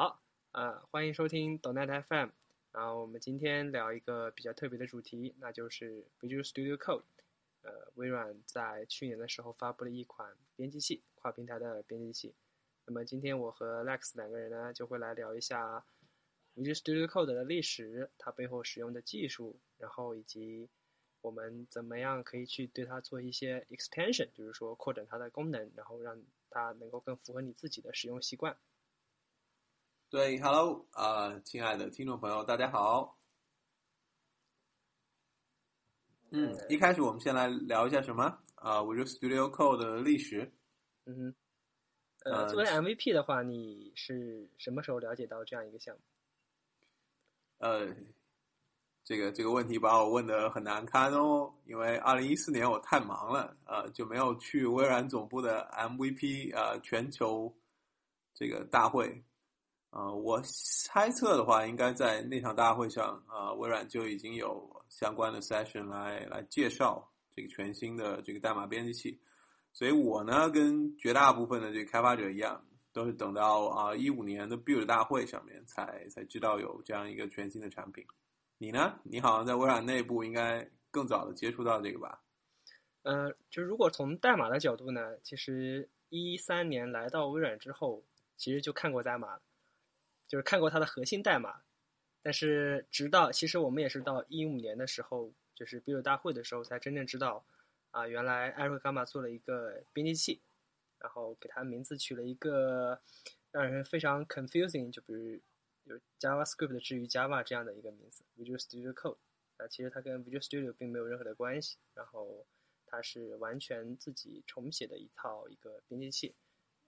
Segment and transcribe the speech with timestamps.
[0.00, 0.22] 好，
[0.52, 2.28] 呃，欢迎收听 Donet FM。
[2.70, 7.02] 然后我们今天聊一个比较特别的主题，那就是 Visual Studio Code。
[7.62, 12.36] 呃，微软在去年的时候发布了一款编辑器，跨平台的编辑器。
[12.86, 15.84] 那么今天我和 Lex 两个人呢，就会来聊一下
[16.54, 20.68] Visual Studio Code 的历史，它背后使用的技术，然后以及
[21.22, 28.56] 我们怎么样可以去对它做一些 extension，就是说扩展它的功能，然后让它能够更符合你自己的使用习惯。
[30.10, 33.18] 对，Hello，啊，亲爱的听众朋友，大家好。
[36.30, 40.50] 嗯，一开始我们先来聊一下什么啊？Visual Studio Code 的历史。
[41.04, 41.34] 嗯哼。
[42.24, 46.00] 呃，作为 MVP 的话，你是什么时候了解到这样一个项目？
[47.58, 47.94] 呃，
[49.04, 57.54] 这个这个问题把我问的很难堪哦，因为二零一四年我太忙了，呃，就没有去微软总部的 MVP 呃全球
[58.32, 59.22] 这个大会。
[59.98, 69.20] 呃，我猜测的话，应该在那场大会上，啊，微软就已经有相关的 session 来来介绍这个全新的这个代码编辑器。
[69.72, 78.06] 所以我呢，跟绝大部分的这个开发者一样，都是等到啊一五年的 Build 大会上面才才知道有这样一个全新的产品。
[78.56, 79.00] 你呢？
[79.02, 82.22] 你好像在微软内部应该更早的接触到这个吧？
[83.02, 88.04] 呃，就如果从代码的角度呢，其实一三年来到微软之后，
[88.36, 89.42] 其实就看过代码了。
[90.28, 91.62] 就是看过它的核心代码，
[92.22, 97.46] 但是直到其实我们也是到一五年的时候，就是 Build 大会的时候，才真正知道，
[97.90, 100.42] 啊，原来 Eric Gamma 做了一个编辑器，
[100.98, 103.00] 然后给它名字取了一个
[103.50, 105.40] 让人非常 confusing，就比如
[105.84, 109.16] 有 JavaScript 至于 Java 这样的一个名字 Visual Studio Code，
[109.56, 112.46] 啊，其实它跟 Visual Studio 并没有任何的关系，然后
[112.84, 116.34] 它是完全自己重写的一套一个编辑器。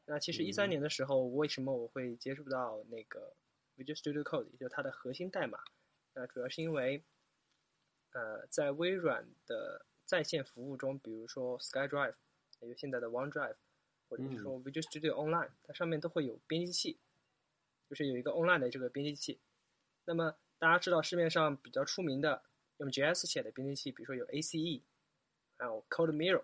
[0.06, 3.36] 那其实一三年的时候，为什么我会接触到那个
[3.76, 5.60] Visual Studio Code，也就是它的核心代码？
[6.14, 7.04] 那主要是因为，
[8.10, 12.16] 呃，在微软的在线服务中，比如说 SkyDrive，
[12.58, 13.54] 还有现在的 OneDrive，
[14.08, 16.98] 或者是说 Visual Studio Online，它上面都会有编辑器，
[17.88, 19.40] 就是有一个 Online 的这个编辑器。
[20.06, 22.42] 那么大家知道市面上比较出名的
[22.78, 24.82] 用 JS 写的编辑器，比如说有 ACE，
[25.56, 26.42] 还有 CodeMirror。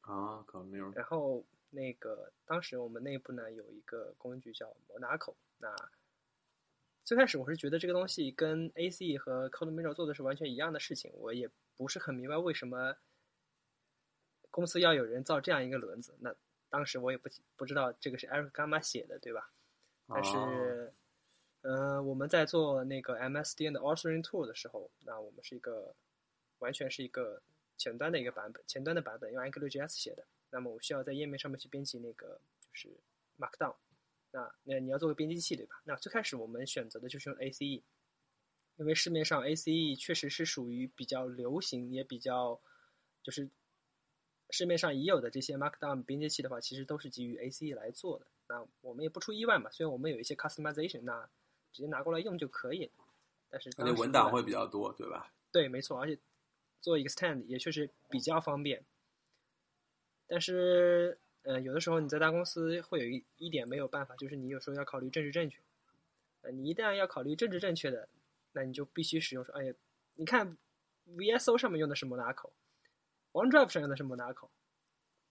[0.00, 0.94] 啊，CodeMirror。
[0.94, 1.44] 然后。
[1.70, 5.74] 那个当时我们内部呢有一个工具叫 Monaco，那
[7.04, 12.96] 最开始我是觉得这个东西跟 ACE 和 CodeMirror 做的是完全一样的事情，我也不是很明白为什么
[14.50, 16.16] 公司要有人造这样一个轮子。
[16.20, 16.34] 那
[16.68, 19.50] 当时我也不不知道这个是 Eric Gamma 写的，对吧？
[20.06, 20.92] 但是，
[21.62, 25.94] 嗯，我们在做那个 MSDN 的 Authoring Tool 的时候，那我们是一个
[26.58, 27.42] 完全是一个
[27.76, 30.26] 前端的一个版本，前端的版本用 AngularJS 写的。
[30.50, 32.96] 那么我需要在页面上面去编辑那个就是
[33.38, 33.76] Markdown，
[34.30, 35.80] 那那你要做个编辑器对吧？
[35.84, 37.82] 那最开始我们选择的就是用 ACE，
[38.76, 42.60] 因为市面上 ACE 确实是属于比较流行也比较
[43.22, 43.50] 就是
[44.50, 48.26] 市面上已有的这些 Markdown 编辑器的话，其实都是基于 ACE 来做的。
[48.48, 51.28] 那我们也不出意外嘛，虽然我们有一些 customization，那
[51.72, 52.92] 直接拿过来用就可以了。
[53.50, 55.32] 但是而且文档会比较多，对吧？
[55.52, 56.18] 对，没错，而且
[56.80, 58.84] 做 extend 也确实比较方便。
[60.28, 65.58] 但是，呃，有的时候你在大公司会有一一点没有办法，就是你有时候要考虑政治正确。
[66.42, 68.08] 呃，你一旦要考虑政治正确的，
[68.52, 69.74] 那你就必须使用说，哎呀，
[70.16, 70.56] 你看
[71.16, 74.50] ，VSO 上面用的是 Monaco，OneDrive 上用的是 Monaco，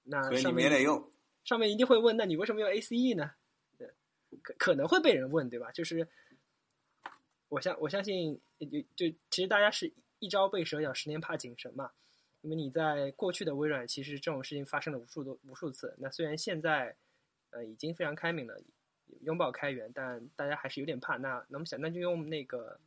[0.04, 0.70] 那上面
[1.46, 3.32] 上面一定会问，那你为什么用 ACE 呢？
[3.78, 3.94] 对，
[4.42, 5.72] 可可能会被人问，对吧？
[5.72, 6.08] 就是
[7.50, 8.66] 我相我相信，就
[8.96, 11.92] 就其实大家是一朝被蛇咬，十年怕井绳嘛。
[12.48, 15.94] 因为你在过去的微软，其实这种事情发生了无数多无数次。
[15.98, 16.96] 那虽然现在，
[17.50, 18.58] 呃，已经非常开明了，
[19.20, 21.18] 拥抱开源，但大家还是有点怕。
[21.18, 22.80] 那那么想，那就用那个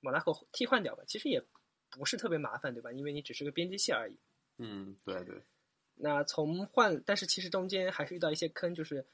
[0.00, 1.04] 马拉克替换掉吧。
[1.06, 1.42] 其实也
[1.88, 2.92] 不是特别麻烦，对吧？
[2.92, 4.16] 因为你只是个编辑器而已。
[4.58, 5.40] 嗯，对对。
[5.94, 9.06] 那从换，但是其实中间还是遇到一些坑，就是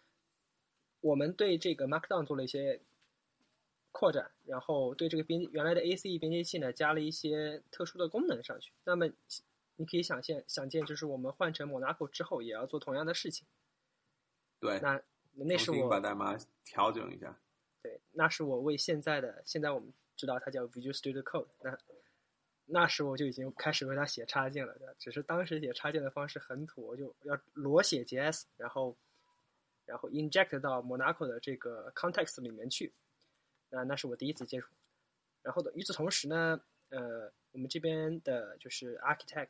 [1.02, 2.80] 我们对这个 Markdown 做了一些
[3.92, 8.72] 扩展，然后对这个编原来的 ACE 编辑器呢加了一些特殊的功能上去。
[8.82, 9.08] 那么
[9.76, 13.46] 你可以想见，想见，就是我们换成 Monaco 之后，也要做同样的事情。
[14.60, 15.00] 对，那
[15.32, 17.38] 那是我把代码调整一下。
[17.82, 21.48] 对，那是我为现在的现在我们知道它叫 Visual Studio Code。
[21.60, 21.78] 那
[22.66, 28.96] 那时我就已经开始为它写插件了，只是当时写插件的方式很土，我就要裸写 JS，然后
[29.84, 32.94] 然后 inject 到 Monaco 的这个 context 里面去。
[33.68, 34.68] 那那是我第一次接触。
[35.42, 39.48] 然后的与此同时呢，呃，我们这边的就是 architect。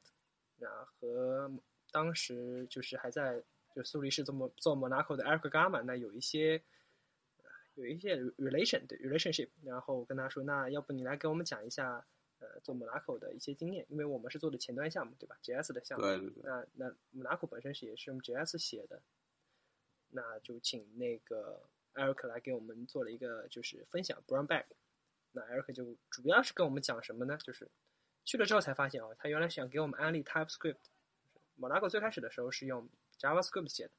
[0.57, 1.51] 那和
[1.91, 3.43] 当时就是还在
[3.75, 6.63] 就苏黎世做做 Monaco 的 Eric Gamma，那有一些
[7.75, 12.07] 有一些 relation 对 relationship，然后跟他说，那要不你来给我们讲一下，
[12.39, 19.03] 呃，做 Monaco 的一些经验，因为我们是做的前端项目，对吧？JS 的项目，对对对，那那 Monaco 本身是也是用 JS 写的，
[20.11, 24.67] 那就请那个 Eric 来给我们做了一个就是分享 brown bag，
[25.33, 27.37] 那 Eric 就主要是跟我们讲什么呢？
[27.39, 27.69] 就是
[28.25, 30.77] 去了之后才发现哦，他原来想给我们安利 TypeScript。
[31.59, 32.89] Monaco 最开始的时候是用
[33.19, 33.93] JavaScript 写的，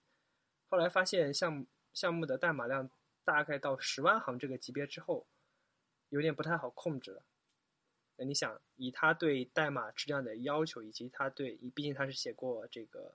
[0.70, 2.90] 后来发现项目项目的代码量
[3.24, 5.26] 大概到十万行这个级别之后，
[6.10, 7.24] 有点不太好控制了。
[8.18, 13.14] 那你想，以他对代码质量的要求，以及他对，毕竟他是写过这个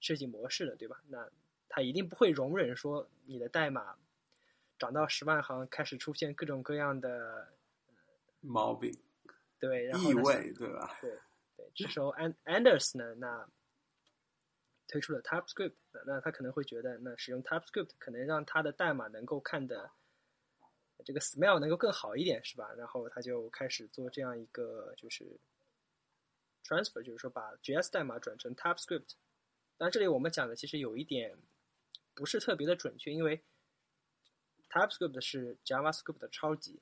[0.00, 1.00] 设计模式的，对吧？
[1.08, 1.28] 那
[1.68, 3.96] 他一定不会容忍说你的代码
[4.78, 7.48] 涨到十万行开始出现各种各样的
[8.40, 8.92] 毛病，
[9.60, 10.98] 对，然后异味，对吧？
[11.00, 11.10] 对
[11.56, 13.46] 对，这时候 And Anders 呢，那
[14.88, 15.74] 推出了 TypeScript，
[16.06, 19.90] 那他可能会觉得，那使用 TypeScript 可能让他的代码能够看的
[21.04, 22.72] 这个 smell 能够更好一点，是吧？
[22.76, 25.38] 然后他就开始做这样一个就是
[26.64, 29.12] transfer，就是说把 JS 代码转成 TypeScript。
[29.76, 31.38] 但，这里我们讲的其实有一点
[32.14, 33.42] 不是特别的准确，因为
[34.70, 36.80] TypeScript 是 JavaScript 的超级。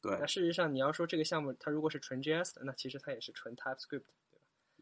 [0.00, 4.04] 对那事实上，你要说这个项目它如果是纯 JS 的，那其实它也是纯 TypeScript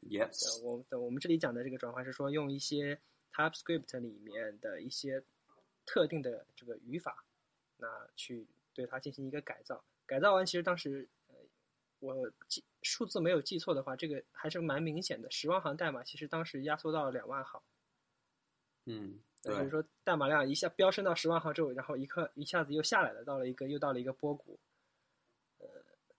[0.08, 0.30] 对吧。
[0.30, 3.00] ，yes，我我们这里讲的这个转换是说用一些
[3.32, 5.24] TypeScript 里面的一些
[5.86, 7.24] 特定的这个语法，
[7.78, 9.82] 那去对它进行一个改造。
[10.04, 11.34] 改造完，其实当时呃
[11.98, 15.30] 我记数字没有记错的话，这个还是蛮明显的。
[15.30, 17.62] 十万行代码其实当时压缩到了两万行，
[18.84, 24.60] 嗯，对那就是，说代码量一下飙升到十万行之后，然后一刻一下子又下来了，到了一个又到了一个波谷。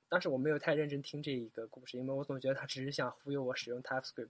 [0.10, 4.30] 呃，当时我没有太认真听这一个故事，因为我总觉得他只是想忽悠我使用 TypeScript。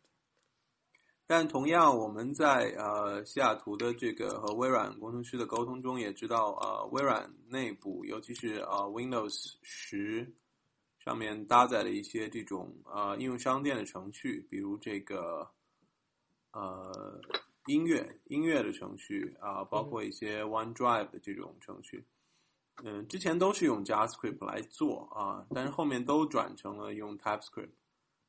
[1.29, 10.33] 但同样，我们在呃西雅图的这个和微软工程师的沟通中，也知道呃微软内部，尤其是呃 Windows 十
[10.99, 15.49] 上面搭载了一些这种呃应用商店的程序，比如这个
[16.53, 17.19] 呃
[17.65, 22.05] 音乐音乐的程序啊、包括一些 OneDrive 的这种程序。
[22.83, 27.71] 嗯，之前都是用 JavaScript 来做啊，但是后面都转成了用 TypeScript。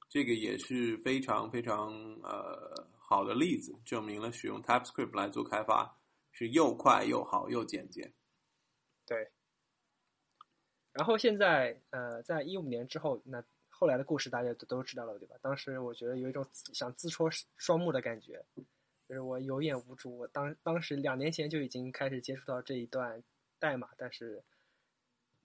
[0.09, 1.93] 这个也是非常非常
[2.23, 5.99] 呃好的例子，证明了使用 TypeScript 来做开发
[6.33, 8.11] 是又快又好又简洁。
[9.05, 9.31] 对。
[10.95, 15.37] 然后现在呃，在一五年之后，那后来的故事大家都都知道了，对吧？
[15.43, 18.43] 当时我觉得有一种想自戳双目的感觉，
[19.07, 20.17] 就是我有眼无珠。
[20.17, 23.23] 我当当时两年前就已经开始接触到这一段
[23.59, 24.43] 代码，但是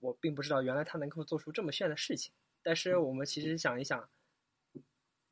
[0.00, 2.32] 我并不知道原来它能够做出这么炫的事情。
[2.62, 4.08] 但是我们其实想一想，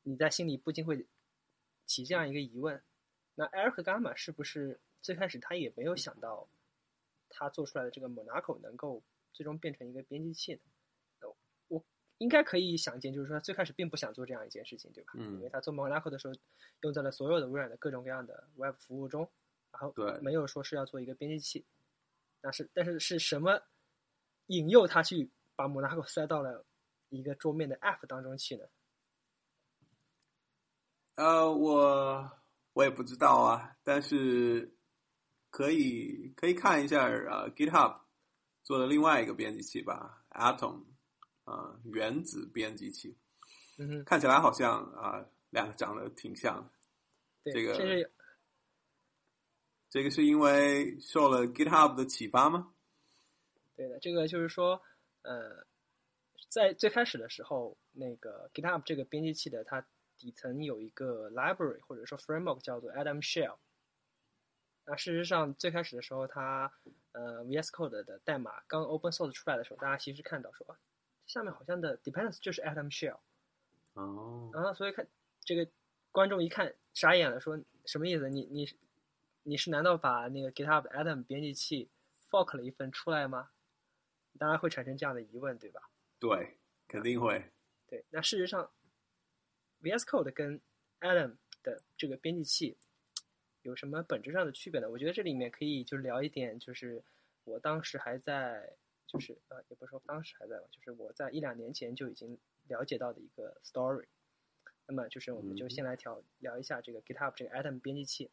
[0.03, 1.07] 你在心里不禁会
[1.85, 2.81] 起这样一个疑问：
[3.35, 6.47] 那 Eric Gamma 是不是最开始他也没有想到，
[7.29, 9.01] 他做出来的这个 Monaco 能够
[9.31, 10.59] 最终变成一个编辑器呢？
[11.21, 11.35] 呃
[11.69, 11.83] 我
[12.19, 15.13] 应该可以想见，就是说他最开始并不想做这样一件事情，对吧？
[15.15, 16.33] 嗯因为他做 Monaco 的时候，
[16.81, 19.27] 用在了所有的微软的各种各样的 Web 服务中，
[19.71, 21.65] 然后对没有说是要做一个编辑器。
[22.43, 23.57] 但是，但是是什么
[24.47, 26.65] 引诱他去把 Monaco 塞到了
[27.07, 28.65] 一个桌面的 App 当中去呢？
[31.15, 32.29] 呃，我
[32.73, 34.75] 我也不知道啊，但是
[35.49, 38.01] 可以可以看一下呃 GitHub
[38.63, 40.83] 做的另外一个编辑器吧，Atom
[41.45, 43.17] 啊、原子编辑器，
[43.77, 46.71] 嗯，看起来好像啊、两个长得挺像的。
[47.45, 48.11] 对，这个甚至
[49.93, 52.73] 这个是因为受了 GitHub 的启发吗？
[53.75, 54.81] 对的，这个就是说，
[55.21, 55.67] 呃，
[56.49, 59.85] 在最开始的时候，那个 GitHub 这个编辑器的它
[60.17, 63.57] 底层有一个 library 或者说 framework 叫做 Atom Shell。
[64.85, 66.73] 那事实上，最开始的时候它，
[67.11, 70.75] 呃，VS Code 的代码刚 open source 出来的时候，大家其实看到说，啊
[71.27, 73.19] 下面好像的 dependency 就是 Atom Shell。
[73.93, 75.07] 哦，啊，所以看
[75.41, 75.69] 这个
[76.11, 78.27] 观众一看傻眼了，说什么意思？
[78.27, 78.67] 你你
[79.43, 81.89] 你是难道把那个 GitHub Atom 编辑器
[82.29, 83.51] fork 了一份出来吗？
[84.39, 85.81] 当然会产生这样的疑问，对吧？
[86.19, 86.57] 对，
[86.87, 87.51] 肯定会。
[87.85, 88.71] 对，那事实上
[89.81, 90.59] ，VS Code 跟
[91.01, 92.77] Atom 的这个编辑器
[93.61, 94.89] 有什么本质上的区别呢？
[94.89, 97.03] 我觉得这里面可以就聊一点，就是
[97.43, 104.07] 我当时还在，就是呃，也不是说当时还在吧，就是我在一两年前就已经了解到的一个 story。
[104.87, 108.31] 那么就是我们就嗯先来聊聊一下这个 GitHub 这个 Atom 编辑器。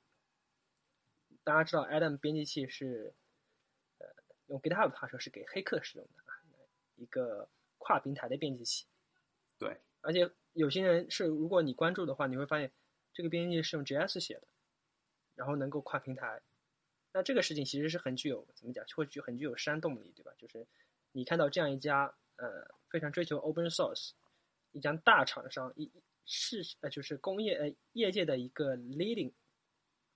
[1.44, 3.14] 大家知道 Atom 编辑器是，
[3.98, 4.06] 呃，
[4.46, 6.36] 用 GitHub 的话说是给黑客使用的啊，
[6.96, 8.86] 一个跨平台的编辑器。
[9.58, 12.70] 对，而且有些人是，如果你关注的话，你会发现
[13.12, 14.46] 这个编辑器是用 JS 写的，
[15.34, 16.42] 然后能够跨平台。
[17.12, 20.32] 那这个事情其实是很具有怎么讲，会具很具有煽动力，对吧？
[20.38, 20.66] 就是
[21.12, 24.12] 你看到这样一家呃非常追求 open source
[24.72, 25.90] 一家大厂商，一
[26.24, 29.32] 是呃就是工业呃业界的一个 leading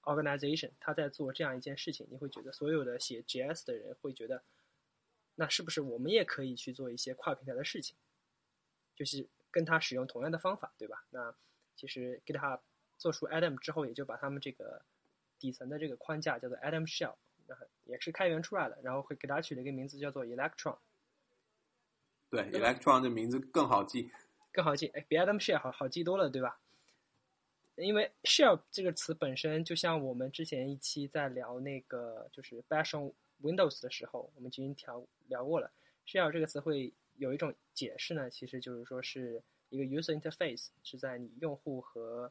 [0.04, 4.42] organization，他在做这样一件事情，你会觉得所有的写 JS 的人会觉得，
[5.34, 7.96] 那是不是我们也可以去做一些跨平台的事情？
[8.94, 11.04] 就是跟他使用同样的方法，对吧？
[11.10, 11.34] 那
[11.74, 12.60] 其实 GitHub
[12.96, 14.82] 做出 Atom 之后，也就把他们这个
[15.38, 17.16] 底层的这个框架叫做 Atom Shell，
[17.48, 20.78] 那也是开源出来的，然后会给它取了一个名字叫做 Electron。
[22.30, 24.10] 对，Electron 的名字更好记，
[24.52, 26.60] 更好记，哎，比 Atom Shell 好好记多了，对吧？
[27.76, 33.12] 因为 shell 这个词本身，就像我们之前一期在聊那个就是 Bash on
[33.42, 35.72] Windows 的时候，我们已经调聊过了
[36.06, 42.30] ，shell 这个词会有一种解释呢，其实就是说是一个 user interface，是在你用户和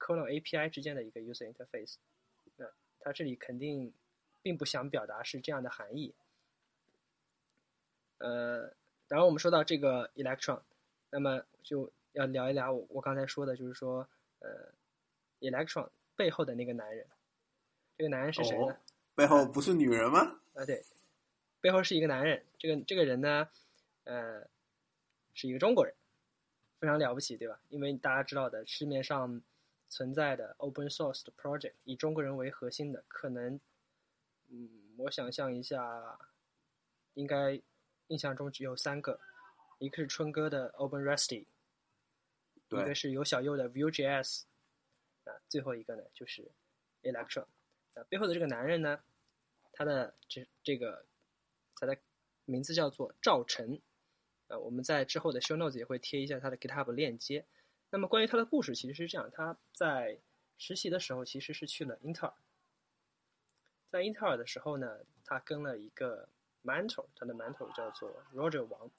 [0.00, 1.94] kernel API 之间的一个 user interface。
[2.56, 2.66] 那
[2.98, 3.92] 它这里肯定
[4.42, 6.12] 并不想表达是这样的含义。
[8.18, 8.72] 呃，
[9.06, 10.62] 然后我们说到这个 Electron，
[11.10, 14.08] 那么就要聊一聊我我刚才说的，就是说。
[14.44, 14.70] 呃
[15.40, 17.06] ，Electron 背后的那个男人，
[17.96, 18.76] 这个男人是谁呢？
[19.14, 20.40] 背后不是女人吗？
[20.52, 20.84] 啊，对，
[21.62, 22.44] 背后是一个男人。
[22.58, 23.48] 这个这个人呢，
[24.04, 24.46] 呃，
[25.32, 25.94] 是一个中国人，
[26.78, 27.58] 非常了不起，对吧？
[27.70, 29.40] 因为大家知道的，市面上
[29.88, 33.58] 存在的 Open Source 的 project 以中国人为核心的，可能，
[34.50, 36.18] 嗯，我想象一下，
[37.14, 37.60] 应该
[38.08, 39.18] 印象中只有三个，
[39.78, 41.46] 一个是春哥的 OpenResty。
[42.70, 44.42] 一个是有小右的 Vue.js，
[45.24, 46.50] 啊，最后一个呢就是
[47.02, 47.46] Electron，
[47.94, 49.02] 啊，背后的这个男人呢，
[49.72, 51.06] 他的这这个
[51.76, 51.96] 他的
[52.44, 53.80] 名字叫做赵晨，
[54.48, 57.46] 啊，我们在之后的 Show Notes 也会贴一下他的 GitHub 链接。
[57.90, 60.20] 那么关于他的故事其实是这样，他在
[60.58, 62.34] 实习的时候其实是去了英特尔，
[63.90, 66.28] 在英特尔的时候呢，他跟了一个
[66.64, 68.90] mentor，他的 mentor 叫做 Roger 王，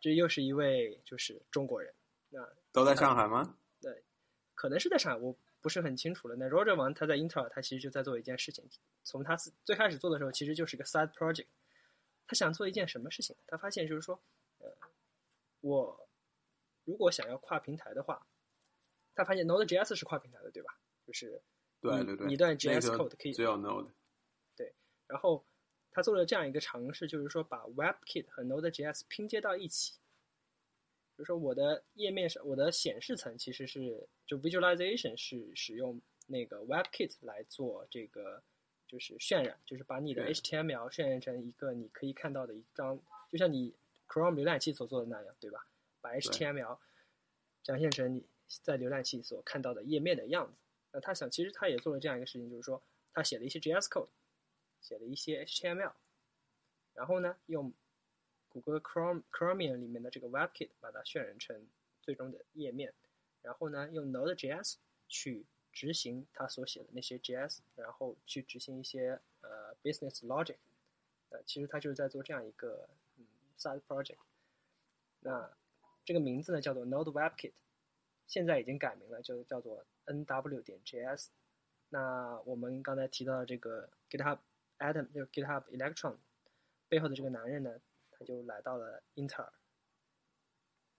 [0.00, 1.94] 这又是一位就是中国人。
[2.30, 3.56] 那都在上海吗？
[3.80, 4.02] 对，
[4.54, 6.36] 可能是在上海，我不是很清楚了。
[6.36, 8.64] 那 Roger 王他在英特尔，他其实就在做一件事情。
[9.02, 11.46] 从他最开始做的时候，其实就是个 side project。
[12.26, 13.36] 他想做一件什么事情？
[13.46, 14.20] 他发现就是说，
[14.58, 14.72] 呃，
[15.60, 16.08] 我
[16.84, 18.26] 如果想要跨平台的话，
[19.14, 20.78] 他发现 Node.js 是跨平台的，对吧？
[21.06, 21.42] 就是
[21.80, 23.90] 对对对，一段 JS code 可以只有 Node。
[24.54, 24.72] 对，
[25.08, 25.44] 然后
[25.90, 29.94] 他做了这样一个尝试，就是说把 WebKit 和 Node.js 拼接到一起。
[31.20, 38.42] 就是说，我的页面上，我的显示层其实是就 visualization 是使用那个 WebKit 来做这个，
[38.88, 42.98] 就是渲染，就是把你的 HTML 渲染成一个你可以看到的一张，
[43.30, 43.74] 就像你
[44.08, 45.66] Chrome 浏览器所做的那样，对吧？
[46.00, 46.78] 把 HTML
[47.62, 48.26] 展现成你
[48.62, 50.54] 在浏览器所看到的页面的样子。
[50.92, 54.08] 那他想，其实他也做了这样一个事情，就是说，他写了一些 JS code，
[54.80, 55.92] 写了一些 HTML，
[56.94, 57.74] 然后呢，用
[58.50, 61.66] 谷歌 Chrome Chromium 里面的这个 WebKit 把它渲染成
[62.02, 62.92] 最终的页面，
[63.42, 64.74] 然后呢，用 Node.js
[65.08, 70.56] 去执行它所写的那些 JS，然后去执行一些呃 business logic，
[71.28, 73.24] 呃，其实他就是在做这样一个嗯
[73.56, 74.18] side project。
[75.20, 75.50] 那
[76.04, 77.52] 这个名字呢叫做 Node WebKit，
[78.26, 81.28] 现在已经改名了，就叫做 NW 点 JS。
[81.90, 84.38] 那我们刚才提到的这个 GitHub
[84.78, 86.16] Atom 就 GitHub Electron
[86.88, 87.80] 背后的这个男人呢？
[88.20, 89.50] 他就来到了英特尔，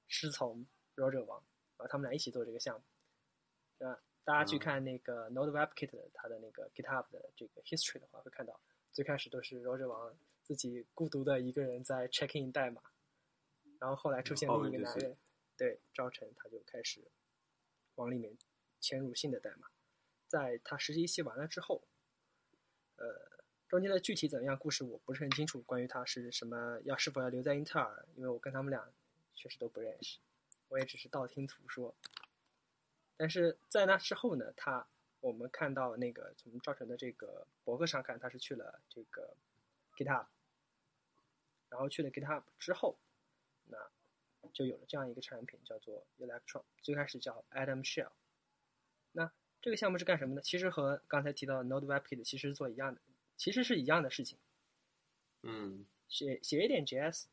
[0.08, 1.38] 师从 Roger 王，
[1.78, 3.86] 然后他们俩一起做这个项目。
[3.86, 8.60] 啊大家去看那个 Node WebKit 的它的那个 GitHub 的这个 history 的话，会看到
[8.92, 12.82] 最开始都是 Roger 王自己孤独的一个人在 checking 代码，
[13.80, 15.16] 然后后来出现另一个男人，
[15.56, 17.12] 对赵晨，他就开始
[17.96, 18.36] 往里面
[18.82, 19.70] 嵌入新的代码。
[20.25, 21.88] 在他实习期完了之后，
[22.96, 23.31] 呃。
[23.72, 28.86] 中间的具体怎么样故事我不是很清楚，关于他是什么要是否要留在英特尔，因为我跟他们俩
[29.34, 30.20] 确实都不认识，
[30.68, 31.96] 我也只是道听途说。
[33.16, 34.86] 但是在那之后呢，他
[35.22, 39.38] 我们看到那个从赵晨的这个博客上看，他是去了这个
[39.96, 40.25] GitHub，
[41.70, 43.00] 然后去了 GitHub 之后，
[43.70, 43.78] 那
[44.51, 48.12] 就有了这样一个产品叫做 Electron，最开始叫 Atom Shell。
[49.13, 50.42] 那这个项目是干什么呢？
[50.42, 53.00] 其实和刚才提到的 Node WebKit 其实做一样的。
[53.38, 54.38] 其实是一样的事情，
[55.44, 57.26] 嗯，写写一点 JS，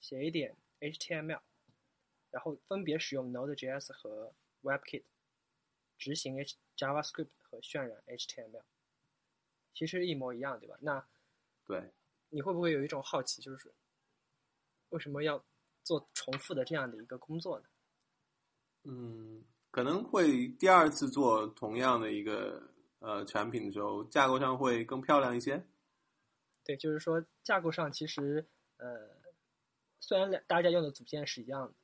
[0.00, 1.40] 写一点 HTML，
[2.30, 5.04] 然后分别使用 Node.js 和 WebKit
[5.96, 8.62] 执行 H JavaScript 和渲染 HTML，
[9.74, 10.76] 其实一模一样，对吧？
[10.80, 11.06] 那
[11.64, 11.92] 对，
[12.30, 13.72] 你会不会有一种好奇，就是
[14.90, 15.44] 为什么要
[15.84, 17.68] 做重复的这样的一个工作呢？
[18.84, 25.64] 嗯，可能会第二次做同样的一个呃产品的时候，架构上会更漂亮一些。
[26.64, 29.10] 对，就是说架构上其实呃，
[30.00, 31.74] 虽然两大家用的组件是一样的，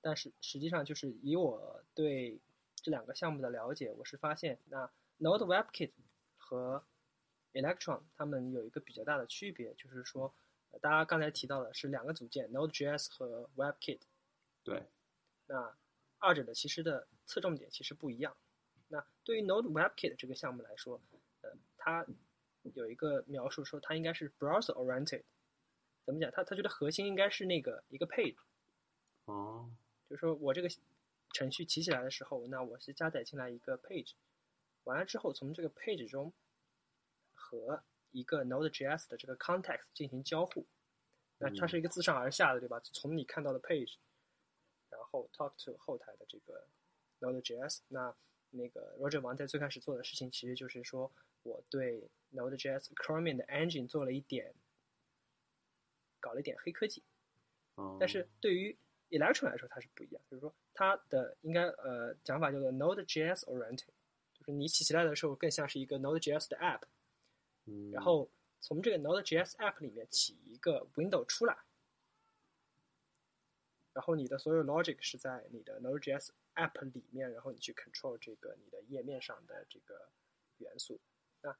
[0.00, 2.40] 但是实际上就是以我对
[2.74, 5.92] 这两个项目的了解，我是发现那 Node WebKit
[6.36, 6.84] 和
[7.52, 10.34] Electron 它们有一个比较大的区别，就是说
[10.80, 14.00] 大家刚才提到的是两个组件 Node.js 和 WebKit。
[14.62, 14.86] 对。
[15.46, 15.74] 那
[16.18, 18.36] 二者的其实的侧重点其实不一样。
[18.88, 21.00] 那对于 Node WebKit 这个项目来说，
[21.42, 22.06] 呃，它
[22.74, 25.24] 有一个描述说它应该是 browser oriented，
[26.04, 26.30] 怎么讲？
[26.30, 28.36] 它他觉得核心应该是那个一个 page，
[29.24, 29.70] 哦，
[30.08, 30.68] 就是说我这个
[31.32, 34.12] 程序起起来的时候，那我是加载进来一个 page，
[34.84, 36.32] 完了之后从这个 page 中
[37.34, 40.66] 和一个 Node.js 的这个 context 进行交互，
[41.38, 42.80] 那它是一个自上而下的，对吧？
[42.80, 43.96] 从你看到的 page，
[44.88, 46.66] 然后 talk to 后台的这个
[47.20, 48.16] Node.js，那
[48.56, 51.12] 那个 Roger 王在最开始做的事情其实就是说。
[51.42, 52.02] 我对
[52.34, 54.52] Node.js Chromium 的 engine 做了一点，
[56.18, 57.04] 搞了一点黑科技，
[58.00, 58.76] 但是对于
[59.10, 63.86] Electron 来说它是不一样，就是说它的应该呃讲法叫做 Node.js oriented，
[64.34, 66.82] 就是你起起来的时候更像是一个 Node.js 的 app，
[67.92, 68.28] 然后
[68.60, 71.56] 从这个 Node.js app 里面起一个 window 出来，
[73.92, 80.08] 然后你的所有 logic 是在你的 Node.js app 里面，然后你去 control 这个你的页面上的这个
[80.58, 80.98] 元素。
[81.42, 81.56] 那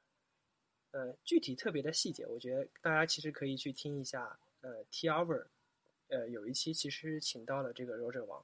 [0.91, 4.39] 呃，具体特别的细节，我觉得大家其实可以去听一下。
[4.61, 5.45] 呃，T Hour，
[6.07, 8.43] 呃，有一期其实请到了这个罗者王，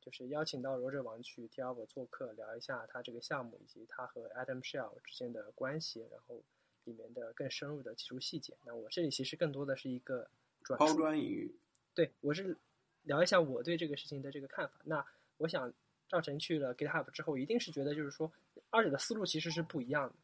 [0.00, 6.42] 就是邀请到罗者王去 T Hour 做客，聊一下他这个项目以及他和 Adam Shell 之间的关系，然后
[6.84, 8.56] 里面的更深入的技术细节。
[8.64, 10.30] 那我这里其实更多的是一个
[10.62, 11.54] 抛砖引玉。
[11.92, 12.56] 对，我是
[13.02, 14.80] 聊一下我对这个事情的这个看法。
[14.84, 15.06] 那
[15.38, 15.72] 我想
[16.08, 18.30] 赵晨去了 GitHub 之后，一定是觉得就是说，
[18.70, 20.14] 二者的思路其实是不一样的。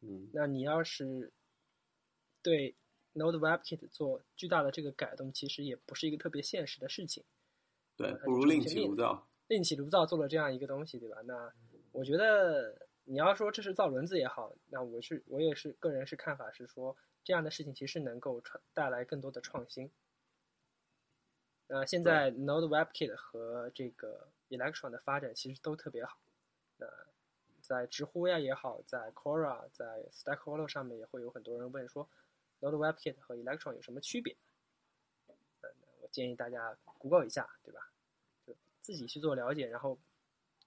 [0.00, 1.32] 嗯，那你要是
[2.42, 2.74] 对
[3.14, 7.24] Node WebKit 做巨大的这个改动，其实也不是一个特别现实的事情。
[7.96, 9.26] 对，不如另起炉灶。
[9.46, 11.18] 另起炉灶做了这样一个东西，对吧？
[11.24, 11.52] 那
[11.92, 19.90] 我觉得你要说这是造轮子也好，那我是我也是个人是看法是说，这样的事情其实能够创带来更多的创新。
[21.66, 26.18] 那现在 Node WebKit 和这个 Electron 的发展其实都特别好。
[26.76, 26.86] 那
[27.60, 32.08] 在知乎呀也好，在 Quora、在 Stack Overflow 上面也会有很多人问说
[32.60, 34.36] ，Node WebKit 和 Electron 有什么区别？
[35.28, 35.34] 嗯，
[36.02, 37.90] 我建议大家 Google 一下，对吧？
[38.46, 39.98] 就自己去做了解，然后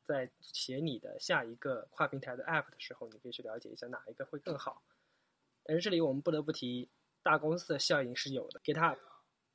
[0.03, 4.81] 在写你的下一个跨平台的 App 的时候，你可以去了解一下哪一个会更好。
[5.63, 6.89] 但是这里我们不得不提，
[7.21, 8.59] 大公司的效应是有的。
[8.61, 8.97] GitHub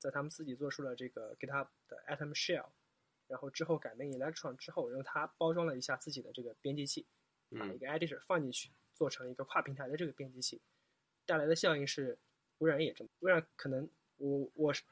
[0.02, 2.66] 在他们自己做出了这个 GitHub 的 Atom Shell，
[3.28, 7.06] 然后之后改名 Electron 之后，用它包装了一下自己的这个编辑器。
[7.54, 10.58] 把一个 editor 放进去，做成一个跨平台的这个编辑器，
[11.26, 12.16] 带来的效应是，
[12.60, 13.86] 微软也这么，微软可能
[14.16, 14.82] 我我是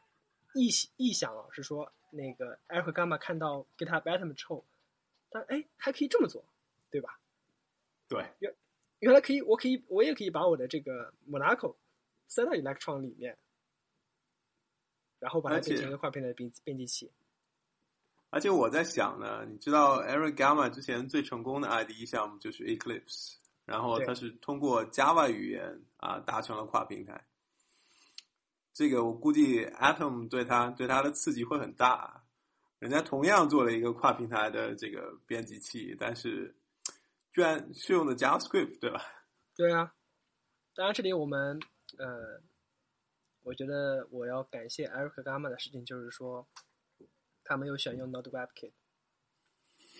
[0.52, 4.66] 臆臆想啊，是说那个 Eric Gamma 看到 GitHub Atom 之后，
[5.30, 6.44] 他哎还可以这么做，
[6.90, 7.18] 对吧？
[8.08, 8.54] 对，原
[8.98, 11.76] 原来可以，我可以我也可以把我的这个 Monaco
[12.26, 13.38] 塞到 Electron 里面，
[15.20, 17.12] 然后把它变成一个跨平台的编编辑器。
[18.30, 27.24] 而且我在想呢，你知道 Eric Gamma 之前最成功的 IDE 项目就是 Eclipse，然后它是通过 Java 语言啊达成了跨平台。
[28.72, 32.24] 这个我估计 Atom 对它对它的刺激会很大。
[32.78, 36.56] 人家同样做了一个跨平台的这个编辑器，但是
[37.30, 39.02] 居然是用的 JavaScript，对吧？
[39.54, 39.92] 对啊。
[40.74, 41.60] 当然，这里我们
[41.98, 42.40] 呃，
[43.42, 46.46] 我觉得我要感谢 Eric Gamma 的事情就是说。
[47.42, 48.70] 他没有选用 Node WebKit，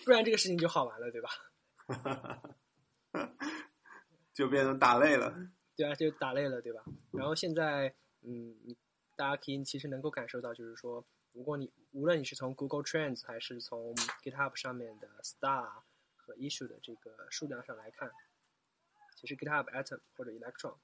[0.05, 1.29] 不然这个事情就好玩了，对吧？
[4.31, 5.35] 就变成打累了。
[5.75, 6.81] 对啊，就打累了，对吧？
[7.11, 8.55] 然后现在，嗯，
[9.17, 15.83] 大家可以其实能够感受到，就是说，如果你无论你是从 Google Trends 还是从 GitHub 上面的 Star
[16.15, 18.09] 和 Issue 的这个数量上来看，
[19.17, 20.77] 其实 GitHub Atom 或者 Electron，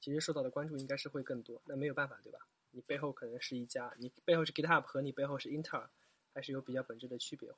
[0.00, 1.60] 其实受到的关注应该是会更多。
[1.66, 2.38] 那没有办法，对吧？
[2.70, 5.88] 你背后可能是一家，你背后是 GitHub 和你背后是 Intel，
[6.34, 7.48] 还是有比较本质的区别。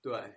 [0.00, 0.36] 对，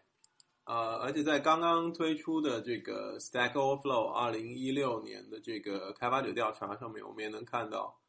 [0.66, 8.00] 呃，而且在刚刚推出的这个 Stack Overflow 二零一六年的这个开发者调查上面，我们也能看到，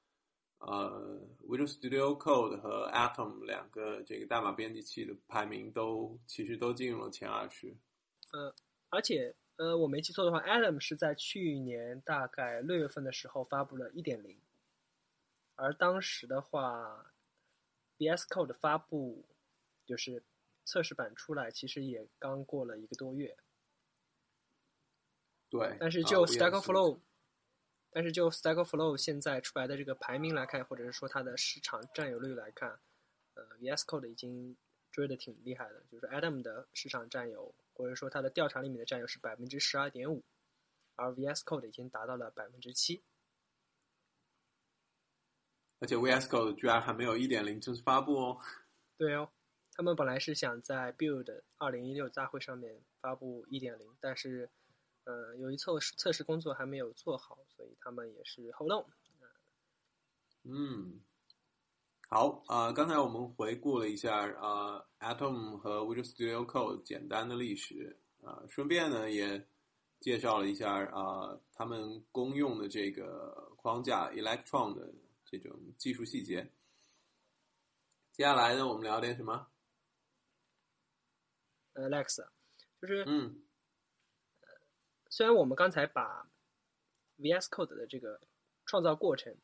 [0.58, 7.74] 呃，Visual Studio Code 和 Atom 两个这个代码编辑器的排名都其实都进入了前二十。
[8.32, 8.52] 呃，
[8.90, 14.38] 而且呃，我没记错的话，Atom 是在去年大概六月份的时候发布了一点零。
[15.54, 17.14] 而当时的话
[17.96, 19.24] ，VS Code 发布
[19.86, 20.22] 就是
[20.66, 23.38] 测试版出来，其实也刚过了一个多月。
[25.48, 26.98] 对，但是就啊 Stack VS Flow，、
[27.90, 32.78] 但是就 Stack Flow 现在出来的这个排名来看，或者是说它的市场占有率来看，
[33.32, 34.54] 呃，VS Code 已经
[34.90, 40.24] 追的挺厉害的，就是 Atom 的市场占有，或者说它的调查里面的占有是百分之十二点五，
[40.94, 43.02] 而 VS Code 已经达到了百分之七。
[45.78, 48.40] 而且 VS Code 居然还没有一点零正式发布哦。
[48.96, 49.30] 对哦，
[49.72, 54.48] 他们本来是想在 Build 二零一六大会上面发布一点零，但是，
[55.04, 58.90] 呃，由于测试测试工作还没有做好，所以他们也是 hold on。
[60.44, 61.02] 嗯，
[62.08, 69.46] 好啊、刚才我们回顾了一下啊、Atom 和 Visual Studio Code 简单的历史啊、顺便呢也
[70.00, 74.92] 介绍了一下啊、他们公用的这个框架 Electron 的
[75.24, 76.50] 这种技术细节。
[78.10, 79.48] 接下来呢，我们聊点什么
[81.74, 82.26] ？？Alex，
[82.80, 83.44] 就是嗯
[85.08, 86.28] 虽然我们刚才把
[87.18, 88.20] VS Code 的这个
[88.64, 89.36] 创造过程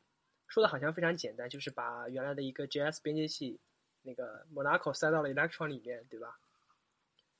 [0.47, 3.61] 说的好像非常简单，就是把原来的一个 JS 编辑器
[4.03, 6.39] 那个 Monaco 塞到了 Electron 里面，对吧？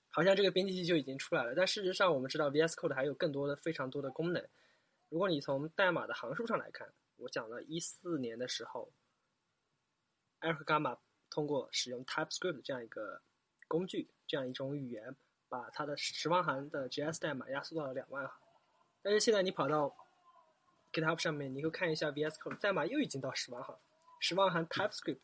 [0.09, 4.47] 好像这个编辑器就已经出来了，但事实上我们知道 VS Code 还有更多的非常多的功能。
[5.09, 8.91] 如果你从代码的行数上来看，我讲了一四年的时候
[10.41, 10.97] ，Eric Gamma
[11.29, 13.21] 通过使用 TypeScript 这样一个
[13.67, 15.15] 工具，这样一种语言，
[15.49, 18.35] 把它的十万行的 JS 代码压缩到了两万行。
[19.01, 19.95] 但是现在你跑到
[20.91, 23.79] GitHub 上面，你会看一下 VS Code 代码又已经到十万行，
[24.19, 25.17] 十万行 TypeScript。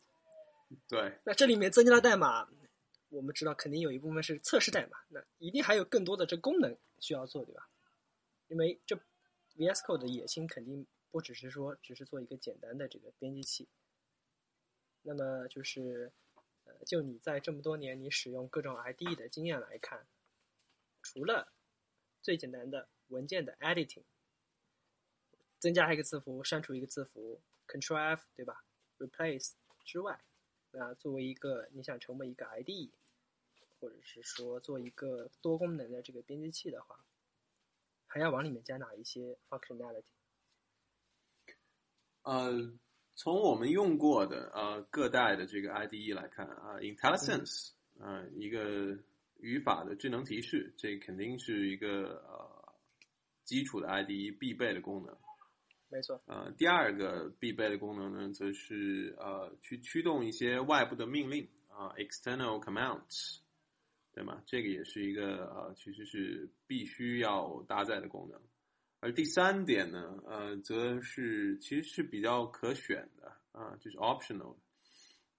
[0.88, 2.48] 对，那这里面增加的代码，
[3.08, 7.68] 我们知道肯定有一部分是测试代码，那一定还有更多的这功能需要做，对吧？
[8.48, 8.96] 因为这
[9.56, 13.68] VS Code 的野心肯定不只是说只是做一个简单的这个编辑器。
[15.02, 16.12] 那么就是，
[16.64, 20.06] 呃，就你在这么多年你使用各种 IDE 的经验来看，
[21.02, 21.52] 除了
[22.22, 24.04] 最简单的文件的 editing，
[25.58, 28.64] 增加一个字符，删除一个字符，Control F 对吧
[28.98, 29.52] ？replace
[29.84, 30.22] 之外，
[30.72, 32.90] 那作为一个你想成为一个 IDE，
[33.78, 37.04] 或者是说做一个多功能的这个编辑器的话，
[38.06, 40.04] 还要往里面加哪一些 functionality？
[42.22, 42.72] 呃，
[43.14, 48.98] 从我们用过的呃各代的这个 IDE 来看啊、IntelliSense 啊、一个
[49.38, 52.74] 语法的智能提示，这肯定是一个呃
[53.44, 55.18] 基础的 IDE 必备的功能。
[55.90, 63.38] 没错，呃，第二个必备的功能呢，则是呃去驱动一些外部的命令啊、external commands，
[64.14, 64.40] 对吗？
[64.46, 68.40] 这个也是一个呃其实是必须要搭载的功能。
[69.00, 74.56] 而第三点呢，呃，则是其实是比较可选的啊、就是 optional。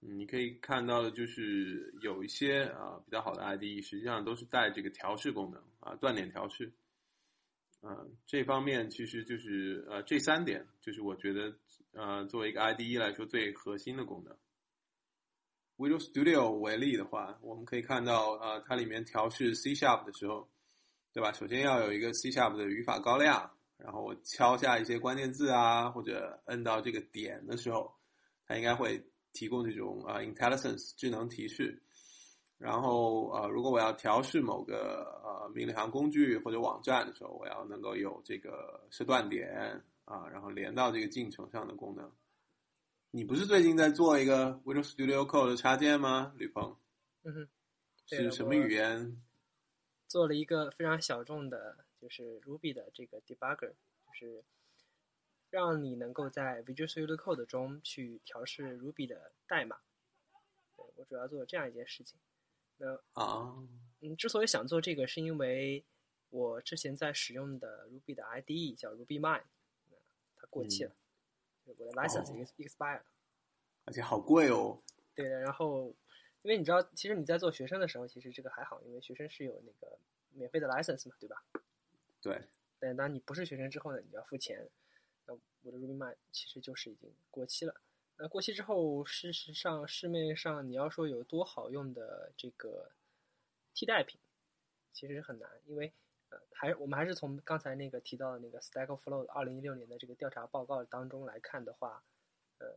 [0.00, 6.72] 你可以看到的就是有一些啊、比较好的 IDE，实际上都是带这个调试功能啊，断点调试。
[7.84, 11.52] 嗯、这方面其实就是呃这三点，就是我觉得
[11.92, 14.36] 呃作为一个 IDE 来说最核心的功能。
[15.76, 20.48] Visual Studio 为例的话，我们可以看到呃它里面调试 C Sharp 的时候，
[21.12, 21.32] 对吧？
[21.32, 27.92] 首先要有一个 C Sharp 的语法高亮，然后我敲下一些关键字啊，或者摁到这个点的时候，
[28.46, 31.82] 它应该会提供这种啊、IntelliSense 智能提示。
[32.62, 42.08] 然后呃，如果我要调试某个呃命令行工具或者网站的时候，我要能够有这个设断点啊，然后连到这个进程上的功能。
[43.10, 46.76] 你不是最近在做一个 Visual Studio Code 的插件吗，吕鹏？
[47.24, 47.48] 嗯哼，
[48.06, 49.20] 是什么语言？
[50.06, 53.72] 做了一个非常小众的，就是 Ruby 的这个 debugger，
[54.06, 54.44] 就是
[55.50, 59.78] 让你能够在 Visual Studio Code 中去调试 Ruby 的代码。
[60.76, 62.20] 对我主要做这样一件事情。
[62.82, 63.56] 那啊，
[64.00, 65.84] 嗯，之所以想做这个，是因为
[66.30, 69.44] 我之前在使用的 Ruby 的 IDE 叫 RubyMine，
[69.88, 69.96] 那
[70.34, 70.92] 它过期了，
[71.62, 73.04] 我的 license expire 了。
[73.84, 74.82] 而且好贵哦。
[75.14, 75.94] 对的，然后
[76.42, 79.96] 因为你知道，其实你在做学生的时候，其实这个还好，因为学生是有那个
[80.32, 81.44] 免费的 license 嘛，对吧？
[82.20, 82.42] 对，
[82.80, 84.68] 但当你不是学生之后呢，你就要付钱。
[85.26, 87.80] 那我的 RubyMine 其实就是已经过期了。
[88.22, 92.92] 那过期之后，事实上市面上你要说有多好用的这个
[93.74, 94.20] 替代品，
[94.92, 95.92] 其实很难，因为
[96.28, 102.04] 呃，还我们还是从刚才那个提到的那个 Stack Overflow 二零一六年的这个调查报告当中来看的话，
[102.58, 102.76] 呃，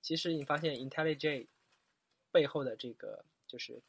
[0.00, 1.46] 其实你发现 IntelliJ
[2.32, 3.82] 背后的这个就是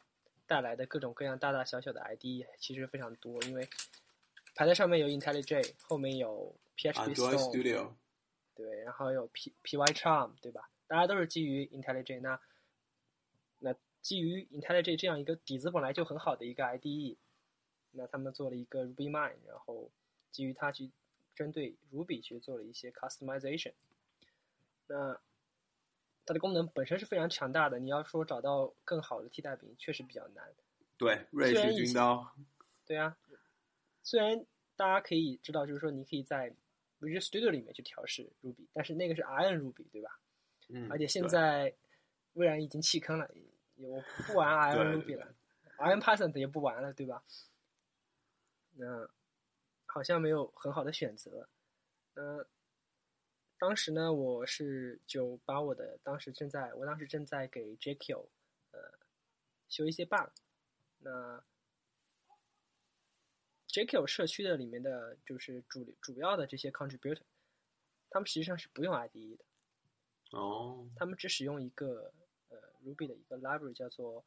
[0.46, 3.70] 带来的各种各样大大小小的 IDE 其实非常多，因为
[4.54, 7.94] 排在上面有 IntelliJ，后面有 PHP Storm，Studio，
[8.60, 10.70] 对，然后有 P PyCharm，对吧？
[10.86, 12.38] 大家都是基于 IntelliJ，那
[13.60, 17.16] 那基于 IntelliJ 这样一个底子本来就很好的一个 IDE，
[17.92, 19.90] 那他们做了一个 RubyMine，然后
[20.30, 20.92] 基于它去
[21.34, 23.72] 针对 Ruby 去做了一些 customization。
[24.88, 25.18] 那
[26.26, 30.54] 它的功能本身是非常强大的，你要说找到更好的替代品，确实比较难。
[30.98, 32.36] 对，瑞士军刀。
[32.86, 33.16] 对啊，
[34.04, 34.46] 虽然
[34.76, 36.54] 大家可以知道，就是说你可以在
[37.00, 40.20] Visual Studio 里面去调试 Ruby，但是那个是 Iron Ruby，对吧？
[40.70, 40.92] 嗯。
[40.92, 41.74] 而且现在
[42.34, 43.30] 微软已经弃坑了，
[43.76, 45.34] 我不玩 Iron Ruby 了
[45.78, 47.24] ，Iron Python 也不玩了，对吧？
[48.76, 49.10] 那
[49.86, 51.50] 好像没有很好的选择。
[52.14, 52.48] 呃，
[53.58, 58.28] 当时呢，我是就把我的当时正在我当时正在给 JACO
[58.72, 58.80] 呃
[59.68, 60.30] 修一些 bug。
[61.00, 61.44] 那
[63.70, 67.22] JQ 社区的里面的就是主主要的这些 contributor，
[68.10, 69.46] 他们实际上是不用 IDE 的。
[70.32, 70.90] 哦。
[70.96, 72.12] 他们只使用一个
[72.50, 74.26] 呃 Ruby 的一个 library 叫做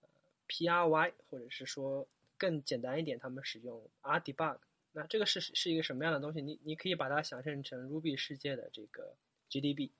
[0.00, 0.08] 呃
[0.48, 4.58] PRY，或者是说更简单一点，他们使用 Rdebug。
[4.92, 6.40] 那这个是是一个什么样的东西？
[6.40, 9.14] 你你可以把它想象成 Ruby 世界的这个
[9.50, 9.90] GDB。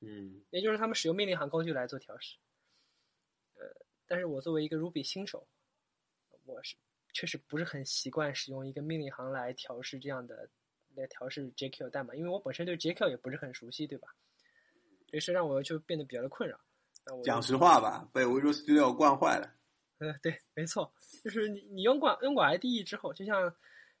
[0.00, 0.42] 嗯。
[0.50, 2.36] 也就是他们使用命令行工具来做调试。
[3.54, 5.46] 呃，但是我作为一个 Ruby 新手，
[6.46, 6.74] 我是。
[7.12, 10.48] 确实不是很习惯使用一个命令行来调试这样的
[10.94, 14.08] 来调试 JQ 代码，因为我本身对 JQ 也不是很熟悉，对吧？
[15.08, 16.58] 这是让我就变得比较的困扰。
[17.24, 19.54] 讲实话吧，被 Visual Studio 惯坏了。
[19.98, 23.54] 嗯，对，没错，就是你你用过用过 IDE 之后，就像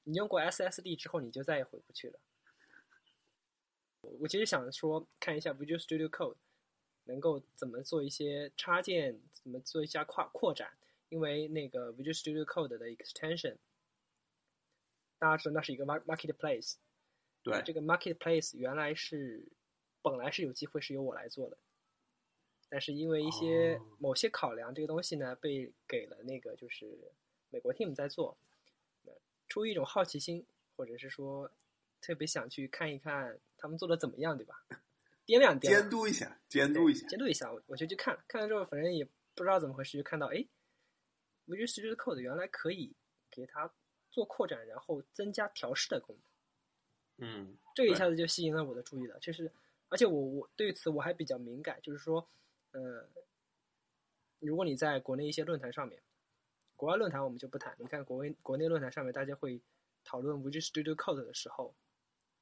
[0.04, 2.18] 你用过 SSD 之后，你就再也回不去了。
[4.20, 6.36] 我其实想说，看一下 Visual Studio Code
[7.04, 10.72] 能够怎么做一些插件，怎么做一下扩扩展。
[11.12, 13.58] 因为那个 Visual Studio Code 的 extension，
[15.18, 16.76] 大家知道那是一个 marketplace，
[17.42, 19.44] 对，这个 marketplace 原来是
[20.00, 21.58] 本来是有机会是由我来做的，
[22.70, 27.12] 但是因为一些某些考量，这个东西呢被给了那个就是
[27.50, 28.38] 美国 team 在做，
[29.50, 30.46] 出于一种好奇心，
[30.76, 31.52] 或者是说
[32.00, 34.64] 特别想去看一看他们做的怎么样，对吧？
[35.26, 40.42] 掂量掂量，监督一下，监督一下，监督一下，我我就去看了，看了之后，反正也不知道怎么回事，就看到哎。
[41.46, 42.94] Visual Studio Code 原来可以
[43.30, 43.72] 给它
[44.10, 46.24] 做扩展，然后增加调试的功能。
[47.18, 49.18] 嗯，这一下子就吸引了我的注意了。
[49.20, 49.52] 就是，
[49.88, 52.28] 而且我我对此我还比较敏感，就是说，
[52.72, 53.08] 呃，
[54.38, 56.02] 如果你在国内一些论坛上面，
[56.74, 57.76] 国外论坛我们就不谈。
[57.78, 59.60] 你看国内国内论坛上面，大家会
[60.02, 61.76] 讨论 Visual Studio Code 的时候，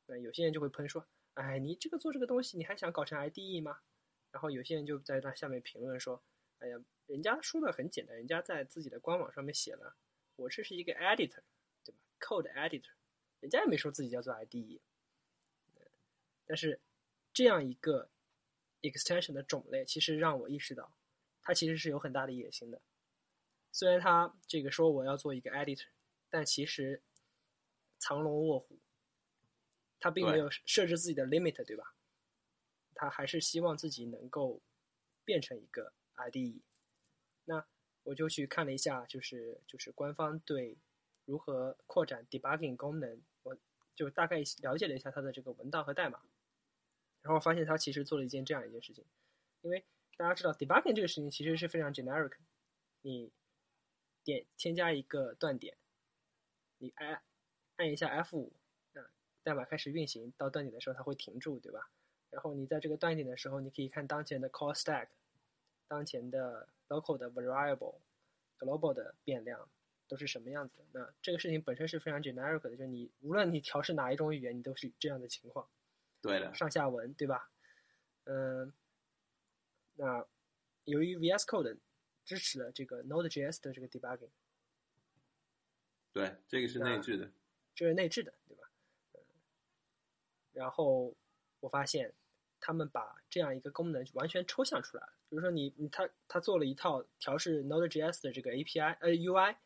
[0.06, 3.80] 那有些人就会喷说：“哎，你这个做这个东西，你还想搞成 IDE 吗？”
[4.32, 6.22] 然后有些人就在那下面评论说
[6.60, 6.78] ：“哎呀。”
[7.10, 9.96] 人家说的很简单，人家在自己的官网上面写了，
[10.36, 11.42] 我这是一个 editor，
[11.82, 12.92] 对吧？code editor，
[13.40, 14.80] 人家也没说自己叫做 IDE。
[16.46, 16.80] 但是
[17.32, 18.08] 这样一个
[18.82, 20.94] extension 的种类，其实让我意识到，
[21.42, 22.80] 它其实是有很大的野心的。
[23.72, 25.88] 虽然他这个说我要做一个 editor，
[26.28, 27.02] 但其实
[27.98, 28.78] 藏龙卧虎，
[29.98, 31.96] 他并没有设置自己的 limit，对吧？
[32.94, 34.62] 他还是希望自己能够
[35.24, 35.92] 变成一个
[36.28, 36.61] IDE。
[37.44, 37.66] 那
[38.02, 40.78] 我就去看了一下，就是就是官方对
[41.24, 43.56] 如何扩展 debugging 功能，我
[43.94, 46.20] 就大概了解了一下它的这个文档和代码，
[47.22, 49.04] 然后发现它其实做了一件这样一件事情，
[49.62, 49.85] 因为
[50.16, 52.33] 大家知道 debugging 这个事情其实是非常 generic，
[53.02, 53.33] 你
[54.24, 55.76] 点添加一个断点，
[56.78, 57.22] 你按
[57.76, 58.52] 按一下 F 五，
[58.94, 59.00] 啊，
[59.42, 61.90] 代码开始运行到断点的时候它会停住，对吧？
[62.30, 65.09] 然后你在这个断点的时候，你可以看当前的 call stack，
[65.90, 69.68] 当前的 local 的 variable，global 的变量
[70.07, 70.85] 都是什么样子的？
[70.92, 75.68] 那这个事情本身是非常 generic 的，就是你无论你调试哪一种语言，你都是这样的情况。
[76.22, 76.55] 对的。
[76.55, 77.50] 上下文，对吧？
[78.22, 78.72] 嗯，
[79.96, 80.24] 那
[80.85, 81.79] 由于 VS Code
[82.24, 84.31] 支持了这个 Node.js 的这个 debugging。
[86.12, 87.33] 对，这个是内置的。
[87.74, 88.70] 这是内置的，对吧？
[90.53, 91.16] 然后
[91.59, 92.14] 我发现
[92.60, 95.12] 他们把这样一个功能完全抽象出来了。
[95.28, 99.56] 比如说你你他他做了一套调试 Node.js 的这个 API 呃 UI，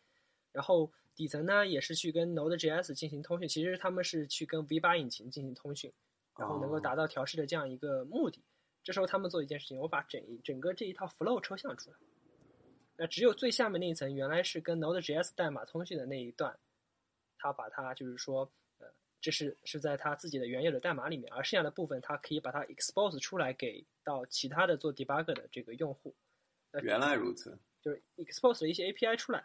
[0.52, 5.92] 然后底层呢也是去跟 Node.js 进行通讯，其实他们是去跟 V8 引擎进行通讯，
[6.38, 8.42] 然后能够达到调试的这样一个目的。
[8.83, 11.96] 这时候他们做一件事情，我把整一整个这一套 flow 抽象出来，
[12.96, 16.59] 那只有最下面那一层原来是跟 Node.js 代码通讯的那一段，
[17.38, 18.50] 他把它就是说。
[19.25, 26.15] 这是是在他自己的原有的代码里面，而剩下的部分，他可以把它 expose 出来给到其他的做 debug 的这个用户。
[26.83, 29.43] 原来如此，就是 expose 了一些 API 出来。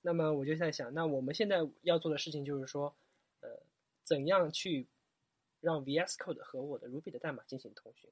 [0.00, 2.96] 那么我就在想，那我们现在要做的事情就是说，
[3.40, 3.50] 呃，
[4.02, 4.88] 怎样去
[5.60, 8.10] 让 VS Code 和我的 Ruby 的代码进行通讯，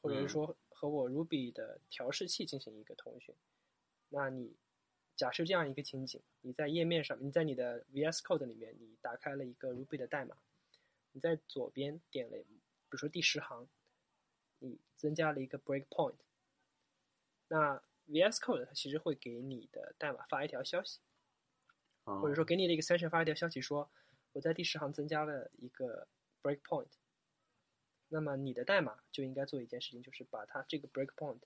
[0.00, 3.34] 或者是说和我 Ruby 的调试器进行一个通讯？
[4.08, 4.56] 那你
[5.16, 10.36] 假设这样一个情景：你在页面上，你在你的 VS Code 里面，你打开了一个 Ruby 的代码，
[11.12, 13.66] 你在左边点了，比如说第十行，
[14.58, 16.16] 你增加了一个 breakpoint，
[17.48, 21.00] 那 VS Code 它其实会给你的代码发一条消息，
[22.04, 23.90] 啊或者说给你的一个 Session 发一条消息说，
[24.32, 26.08] 我在第十行增加了一个
[26.42, 26.90] breakpoint，
[28.08, 31.40] 那么你的代码就应该做一件事情，就是把它这个 breakpoint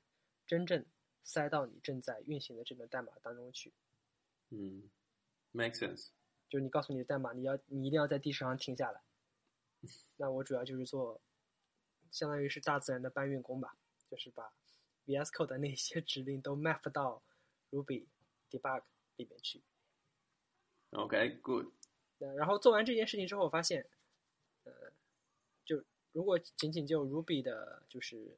[0.47, 0.85] 真正
[1.23, 3.73] 塞到你正在运行的这段代码当中去。
[4.51, 4.91] 嗯
[5.53, 6.11] ，make sense。
[6.49, 9.03] 就是你告诉你的代码，你要你一定要在第十行停下来。
[10.17, 11.21] 那我主要就是做，
[12.11, 13.79] 相当于是大自然的搬运工吧，
[14.11, 14.53] 就是把
[15.07, 17.23] VS Code 的那些指令都 map 到
[17.71, 18.07] Ruby
[18.51, 18.83] debug
[19.17, 19.63] 里面去。
[20.91, 21.67] OK，good。
[22.19, 23.89] 呃然后做完这件事情之后，我发现，
[24.65, 24.93] 呃，
[25.65, 28.37] 就如果仅仅就 Ruby 的，就是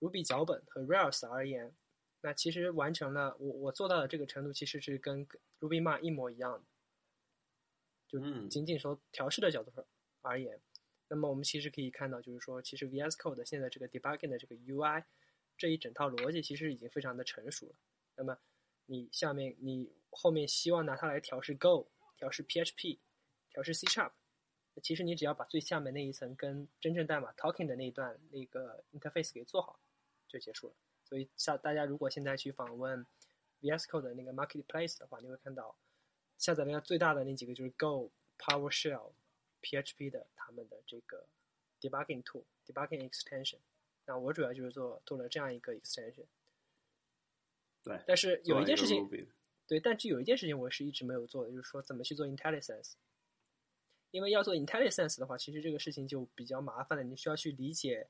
[0.00, 1.74] Ruby 脚本和 Rails 而言，
[2.26, 5.24] 那其实完成了我我做到的这个程度，其实是跟
[5.60, 6.64] Ruby m a 一模一样的。
[8.08, 9.86] 就嗯仅仅从调试的角度上
[10.22, 10.60] 而言，
[11.06, 15.04] 那么我们其实可以看到，就是说，其实 VS Code 现在这个 debugging 的这个 UI
[15.56, 17.76] 这一整套逻辑其实已经非常的成熟了。
[18.16, 18.36] 那么
[18.86, 22.98] 你下面你后面希望拿它来调试 Go、调试 PHP、
[23.50, 24.10] 调试 C Sharp，
[24.74, 29.78] 那其实你只要把最下面那一层跟真正代码 talking 的那一段那个 interface 给做好，
[30.26, 30.74] 就结束了。
[31.08, 33.06] 所以下大家如果现在去访问
[33.60, 35.76] VS Code 的那个 marketplace 的话，你会看到
[36.36, 39.12] 下载量最大的那几个就是 Go、PowerShell、
[39.62, 41.28] PHP 的他们的这个
[41.80, 43.60] debugging tool、debugging extension。
[44.04, 46.26] 那我主要就是做做了这样一个 extension。
[47.84, 49.08] 对，但是有一件事情，
[49.68, 52.94] 对，但是有一件事情我是一直没有做的，就是说怎么去做 IntelliSense。
[54.10, 58.08] 因为要做 IntelliSense 的话，其实这个事情就比较麻烦了，你需要去理解，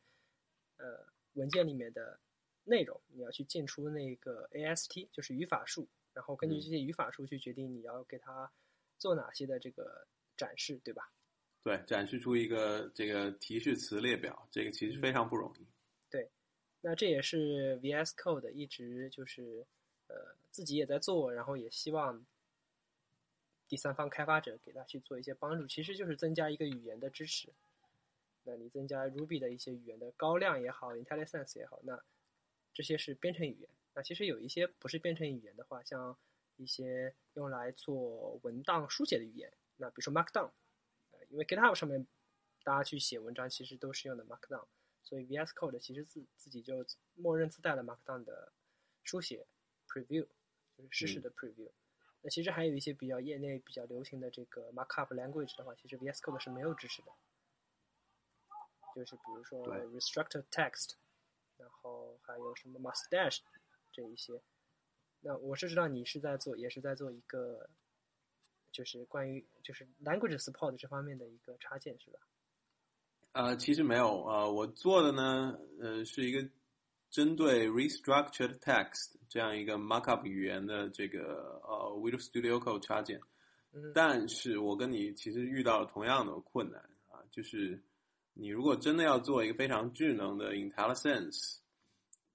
[0.76, 2.20] 呃，文件里面的
[2.66, 8.50] 内容，你要去进出那个 AST，就是语法树，然后根据嗯这些语法树去决定你要给它
[8.98, 11.11] 做哪些的这个展示，对吧？
[11.62, 15.66] 对，展示出一个这个提示词列表，这个其实非常不容易。
[16.11, 16.29] 对
[16.81, 19.66] 那这也是 VS Code 一直就是
[20.09, 22.24] 呃自己也在做，然后也希望
[23.68, 27.52] 第三方开发者给他去做一些帮助，其实就是增加一个语言的支持。
[28.44, 32.00] 那你增加 Ruby 的一些语言的高亮也好，IntelliSense 也好，那
[32.76, 33.70] 这些是编程语言。
[33.94, 36.18] 那其实有一些不是编程语言的话，像
[36.56, 40.50] 一些用来做文档书写的语言，那比如说 Markdown，
[41.12, 42.06] 呃，因为 GitHub 上面
[42.62, 44.66] 大家去写文章其实都是用的 Markdown。
[45.02, 46.84] 所以 VS Code 其实自自己就
[47.14, 48.52] 默认自带了 Markdown 的
[49.04, 49.46] 书写
[49.88, 50.26] preview，
[50.76, 51.70] 就是实时的 preview。
[52.20, 57.12] 那其实还有一些比较业内比较流行的这个 markup language 的话，其实 VS Code 是没有支持的。
[58.96, 60.94] 就是比如说 restructured text，
[61.56, 61.95] 然后
[62.26, 63.38] 还有什么 mustache
[63.92, 64.40] 这一些。
[65.20, 67.68] 那我是知道你是在做，也是在做一个，
[68.70, 72.18] 就是关于就是 language support 这方面的一个插件，是吧？
[73.32, 76.48] 呃，其实没有，呃，我做的呢，呃，是一个
[77.10, 83.20] 针对 restructured text 这样一个 markup 语言的这个呃 Visual Studio Code 插件，
[83.72, 87.82] 嗯但是我跟你其实遇到了同样的困难啊，就是
[88.32, 91.58] 你如果真的要做一个非常智能的 IntelliSense，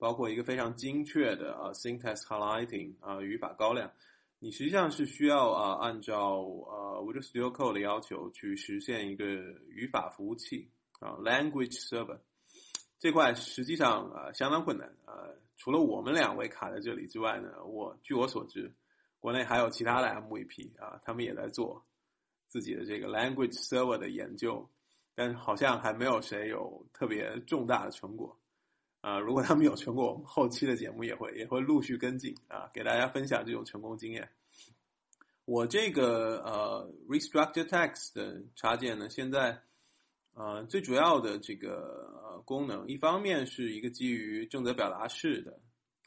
[0.01, 3.91] 包括一个非常精确的啊 syntax highlighting 啊语法高亮，
[4.39, 9.25] 你实际上是需要啊按照呃 Visual Studio Code 的要求去实现一个
[9.69, 12.17] 语法服务器啊 language server
[12.97, 18.73] 这块实际上啊相当困难啊，除了我们两位卡在这里之外呢，我据我所知。
[19.19, 21.85] 国内还有其他的 MVP 啊，他们也在做
[22.47, 24.67] 自己的这个 language server 的研究，
[25.13, 28.35] 但是好像还没有谁有特别重大的成果
[29.01, 29.19] 啊。
[29.19, 34.29] 如果他们有成果，我们后期的节目也会也会陆续跟进啊，给大家分享这种成功经验。
[35.45, 39.61] 我这个呃 restructure text 的插件呢，现在
[40.33, 45.59] 呃最主要的这个呃功能，一方面是一个基于正则表达式的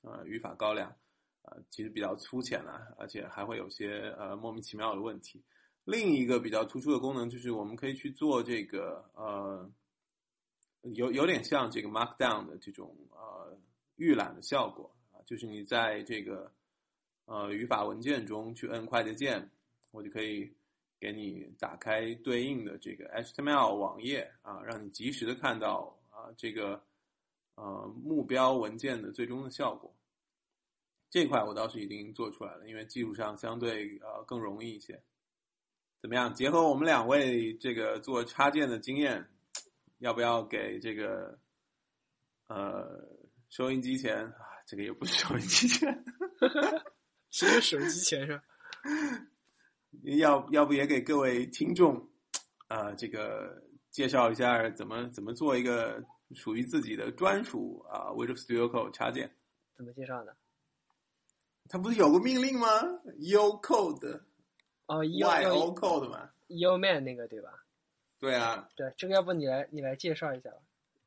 [0.02, 0.94] 呃语法高亮。
[1.46, 5.44] 呃，其实比较粗浅了，而且还会有些呃莫名其妙的问题。
[5.85, 9.71] 另一个比较突出的功能就是我们可以去做这个呃，
[10.92, 13.58] 有有点像这个 Markdown 的这种呃
[13.96, 16.52] 预览的效果啊，就是你在这个
[17.24, 19.50] 呃语法文件中去摁快捷键，
[19.90, 20.52] 我就可以
[21.00, 26.82] 给你打开对应的这个 HTML 网页啊，让你及时的看到啊这个
[27.54, 29.94] 呃目标文件的最终的效果。
[31.08, 35.00] 这块我倒是已经做出来了，因为技术上相对呃更容易一些。
[36.00, 36.35] 怎么样？
[36.35, 39.26] 结合我们两位这个做插件的经验，
[40.05, 41.38] 要不要给这个
[42.48, 43.09] 呃
[43.48, 44.37] 收音机前啊？
[44.67, 46.05] 这个也不是收音机前，
[47.31, 48.44] 其实手机前是吧？
[50.19, 52.07] 要要不也给各位听众，
[52.69, 59.35] 呃，这个介绍一下怎么怎么做一个属于自己的专属啊 Visual Studio Code 插件。
[59.75, 60.37] 怎么介绍的？
[61.71, 62.67] 它不是有个命令吗
[63.21, 64.21] ？U Code
[64.85, 67.63] 哦 Y，U O Code 嘛？U Man 那个对吧？
[68.25, 70.56] 对啊，对，这个要不你来你来介绍一下吧。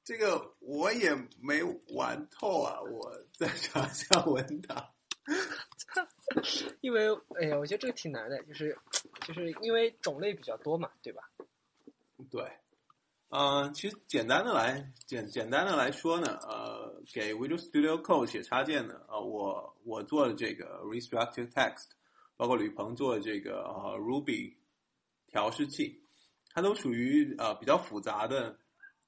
[0.03, 1.61] 这个我也没
[1.95, 4.93] 玩透啊， 我再查一下文档。
[6.81, 7.07] 因为
[7.41, 8.77] 哎呀，我觉得这个挺难的，就是
[9.27, 11.23] 就是因为种类比较多嘛，对吧？
[12.29, 12.41] 对，
[13.29, 21.87] 呃，其实简单的来简简单的来说呢，呃，给 Visual Studio Code 写插件呢，呃，我我做的这个 Restructured Text，
[22.37, 24.55] 包括吕鹏做的这个呃 Ruby
[25.27, 26.06] 调试器，
[26.57, 28.57] 它都属于呃比较复杂的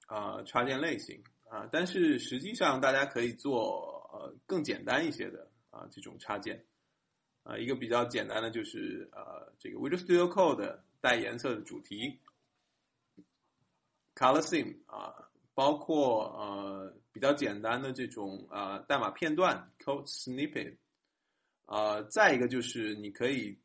[0.07, 1.19] 呃插件类型
[1.49, 6.63] 啊、但是实际上大家可以做呃更简单一些的啊、这种插件。
[7.41, 12.19] 啊、一个比较简单的就是呃，这个 Visual Studio Code 带颜色的主题
[14.13, 15.11] ，color theme 啊，
[15.55, 20.77] 包括呃比较简单的这种呃代码片段 code snippet，
[21.65, 23.59] 呃，再一个就是你可以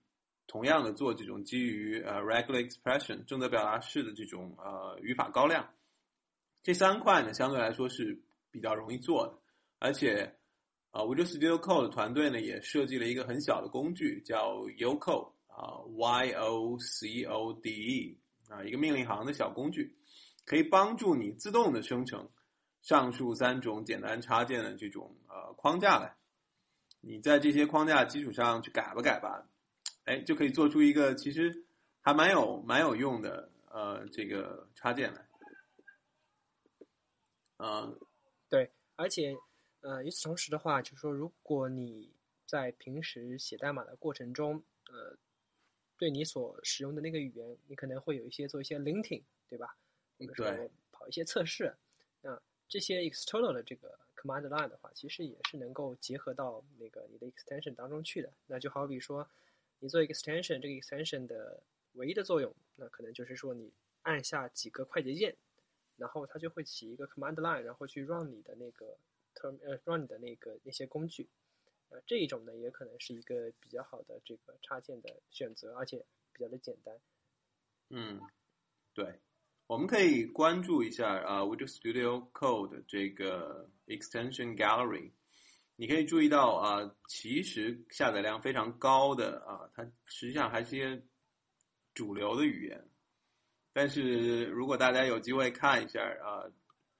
[0.46, 5.68] 同样的做这种基于呃 regular expression 正则表达式的这种呃语法高亮，
[6.62, 9.38] 这三块呢相对来说是比较容易做的，
[9.78, 10.36] 而且
[10.92, 18.18] 呃 Visual Studio Code 团队呢也设计了一个很小的工具叫 Yocode 啊 Y O C O D E
[18.48, 19.96] 啊一个命令行的小工具。
[20.46, 22.28] 可以帮助你自动的生成
[22.82, 26.14] 上述三种简单插件的这种呃框架来。
[27.00, 29.48] 你在这些框架基础上去改吧改吧，
[30.04, 31.64] 哎，就可以做出一个其实
[32.00, 35.28] 还蛮有蛮有用的呃这个插件来。
[37.58, 37.98] 嗯、
[38.48, 39.34] 对，而且
[39.80, 42.12] 呃，与此同时的话，就是说，如果你
[42.46, 45.16] 在平时写代码的过程中，呃，
[45.96, 49.76] 对你所使用的那个语言，你可能会有一些做一些 linting，对吧？
[50.18, 51.74] 对说跑一些测试，
[52.20, 58.32] 那这些 external 的这个 command line 的话，其实也是能够结合到那个你的 extension 当中去的。
[58.46, 59.28] 那就好比说，
[59.84, 61.62] 你做 extension，这个 extension 的
[61.92, 63.70] 唯一的作用，那可能就是说你
[64.00, 65.36] 按下几个快捷键，
[65.98, 68.96] 然后它就会起一个 command line，然后去 run 你的那个
[69.34, 71.28] term 呃 run 你的那个那些工具。
[71.90, 76.98] 呃，这一种呢，也可能是一个比较好的这个插件的选择，而且比较的简单。
[77.90, 78.18] 嗯，
[78.94, 79.20] 对，
[79.66, 85.10] 我们可以关注一下啊、呃、，Visual Studio Code 这个 Extension Gallery，
[85.76, 91.02] 你可以注意到啊、其实下载量非常高的啊、它实际上还是些
[91.94, 92.88] 主流的语言。
[93.72, 96.46] 但是如果大家有机会看一下啊、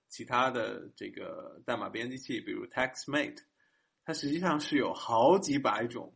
[0.09, 3.39] 其他的这个代码编辑器，比如 TextMate，
[4.05, 6.13] 它实际上是有好几百种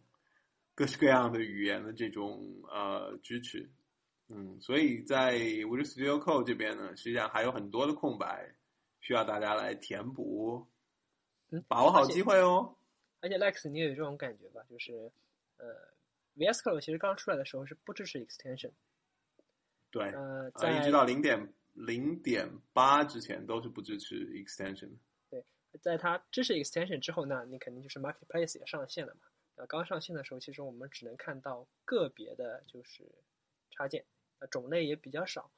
[0.74, 2.40] 各式各样的语言的这种
[2.70, 3.70] 呃支持。
[4.28, 8.54] 嗯，所以在 Visual Studio Code 这边呢，实际上还有很多的空白
[9.00, 10.68] 需要大家来填补，
[11.50, 12.76] 嗯，把握好机会哦。
[13.20, 14.62] 而且 Lex，你也有这种感觉吧？
[14.70, 15.10] 就是，
[15.56, 15.66] 呃
[16.36, 18.70] ，VS Code 其实刚出来的时候是不支持 extension，
[19.90, 24.90] 对，呃，呃，在一直到零点零点八之前都是不支持 extension
[25.30, 25.44] 对。
[25.80, 29.22] 在它支持 extension 之后呢，你肯定就是 marketplace 也上线了嘛。
[29.56, 33.04] 那刚上线的时候，其实我们只能看到个别的就是
[33.70, 34.04] 插件，
[34.38, 35.50] 那，种类也比较少。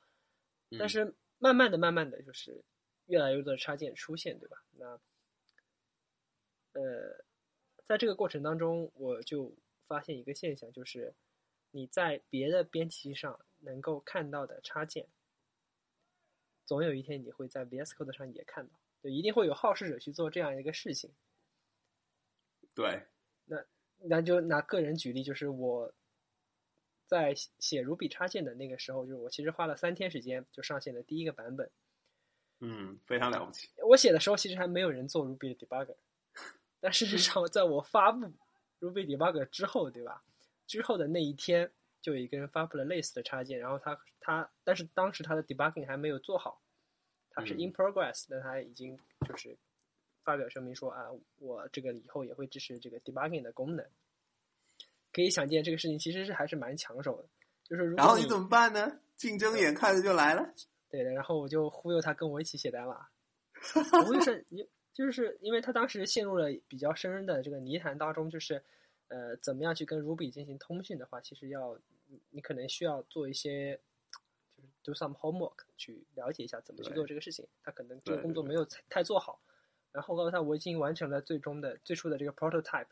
[0.78, 2.64] 但嗯是慢慢的、慢慢的就是
[3.07, 4.62] 越来越多的插件出现，对吧？
[4.72, 4.99] 那
[6.73, 7.25] 呃，
[7.87, 9.53] 在这个过程当中，我就
[9.87, 11.14] 发现一个现象，就是
[11.71, 15.09] 你在别的编辑器上能够看到的插件，
[16.64, 21.11] 总有一天你会在 VS Code 上也看到，就一定会有好事者去做这样一个事情。
[22.75, 23.03] 对，
[23.47, 23.64] 那
[23.99, 25.93] 那就拿个人举例，就是我
[27.07, 31.68] 在写写 Ruby 插件的那个时候，就是我其实花了三天时间就上线了第一个版本。
[32.61, 33.68] 嗯，非常了不起。
[33.89, 35.97] 我写的时候其实还没有人做 Ruby 的 debugger，
[36.81, 38.33] 但事实上在我发布
[38.81, 40.22] Ruby debugger 之后，对吧？
[40.66, 41.70] 之后的那一天，
[42.01, 46.62] 就有一个人发布了类似的插件，然后他他，但是当时他的 debugging 还没有做好，
[47.31, 49.57] 他是嗯 in progress，但他已经就是
[50.22, 51.07] 发表声明说啊，
[51.39, 53.85] 我这个以后也会支持这个 debugging 的功能。
[55.12, 57.28] 可以想见，这个事情其实是还是蛮抢手的。
[57.64, 59.01] 就是如果然后你怎么办呢？
[59.16, 60.55] 竞争眼看着就来了。
[60.89, 63.09] 对的，然后我就忽悠他跟我一起写代码。
[64.07, 64.66] 我就是你，
[65.01, 68.63] 就是因为他当时陷入了比较深的这个泥潭当中，就是
[69.09, 71.79] 呃，怎么样去跟 Ruby 进行通讯的话，其实要
[72.09, 73.81] 你你可能需要做一些，
[74.55, 77.49] 就是 do some homework 去了解一下怎么去做这个事情。
[77.63, 79.41] 他可能这个工作没有太太做好，
[79.91, 82.89] 然后告诉他我已经完成了最终的最初的这个 prototype，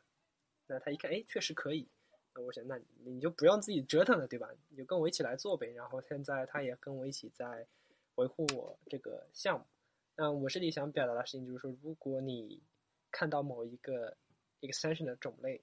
[0.67, 1.87] 那他一看，哎，确实可以。
[2.35, 4.49] 那我想，那你就不用自己折腾了，对吧？
[4.71, 5.75] 你就跟我一起来做呗。
[5.75, 7.67] 然后现在他也跟我一起在
[8.15, 9.67] 维护我这个项目。
[10.21, 12.61] 那我这里想表达的事情就是说，如果你
[13.13, 14.17] 看到某一个
[14.63, 15.63] extension 的种类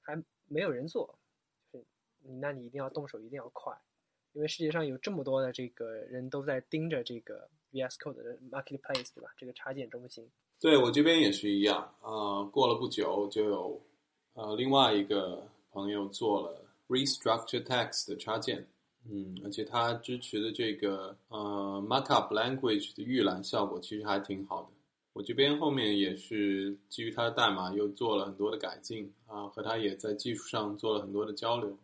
[0.00, 1.16] 还没有人做，
[1.72, 1.86] 就是
[2.18, 3.72] 你那你一定要动手，一定要快，
[4.32, 9.32] 因为世界上有这么多的这个人都在盯着这个 VS Code 的 marketplace，对吧？
[9.36, 10.28] 这个插件中心。
[10.58, 12.42] 对我这边也是一样啊。
[12.42, 13.80] 过了不久，就有
[14.32, 18.66] 呃另外一个朋友做了 restructure text 的插件。
[19.10, 24.68] 嗯，而且它支持的这个呃 markup language 的预览效果其实还挺好的。
[25.12, 31.78] 我这边后面也是基于它的代码又做了很多的改进啊，和它也在技术上做了很多的交流，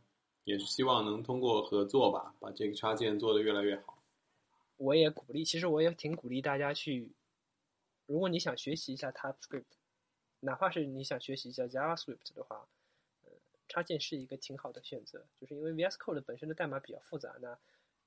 [0.44, 4.02] 也是希望能通过合作吧，把这个插件做得越来越好。
[4.78, 7.12] 我也鼓励，其实我也挺鼓励大家去，
[8.06, 9.64] 如果你想学习一下 TypeScript，
[10.40, 12.66] 哪怕是你想学习一下 JavaScript 的话。
[13.70, 17.56] 插件是一个挺好的选择，就是因为 VS Code 本身的代码比较复杂，那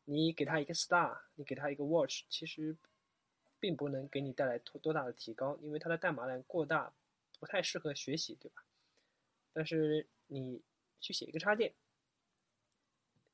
[0.04, 2.76] 你给它一个 star，你给它一个 watch，其实
[3.62, 6.94] 并不能给你带来多多大的提高，因为它的代码量过大，
[7.40, 8.66] 不太适合学习，对吧？
[9.54, 10.62] 但是你
[11.00, 11.74] 去写一个插件，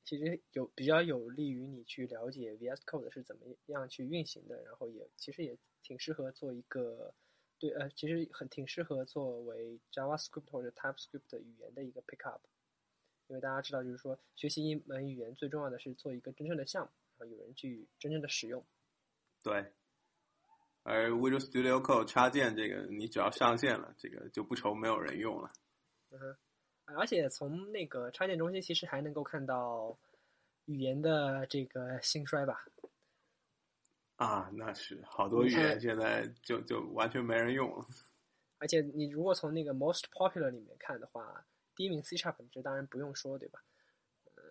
[0.06, 7.14] 其实有比较有利于你去了解 VS Code 是怎么样去运行的，然后也其实也挺适合做一个。
[7.60, 12.40] 对，呃，其实很挺适合作为 JavaScript 或者 TypeScript 语言的一个 pickup，
[13.28, 18.66] 因为大家知道，就是说学习一门语言最重要的是做一个真正的项目，然后有人去真正的使用。
[19.44, 19.74] 对，
[20.84, 25.52] 而 Visual Studio Code 插件这个，你只要上线了，这个就不愁没有人用了。
[26.12, 26.38] 嗯哼，
[26.96, 29.98] 而且从那个插件中心，其实还能够看到
[30.66, 32.66] 语言的这个兴衰吧。
[34.20, 37.88] 啊，那是好多语言现在就就完全没人用了。
[38.58, 43.64] 而且你如果从那个 most popular 里面看的话，第一名 C Sharp 这当然不用说，对吧？
[44.36, 44.44] 呃，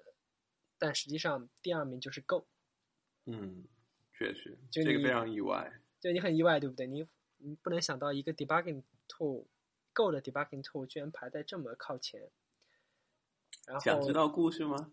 [0.79, 2.47] 但实际上第二名就是 Go。
[3.27, 3.67] 嗯，
[4.15, 5.71] 确实，这个非常意外。
[6.01, 6.87] 就你很意外，对不对？
[6.87, 7.07] 你
[7.37, 12.31] 你不能想到一个 debugging tool，Go 的 debugging tool 居然排在这么靠前。
[13.67, 14.91] 然后想知道故事吗？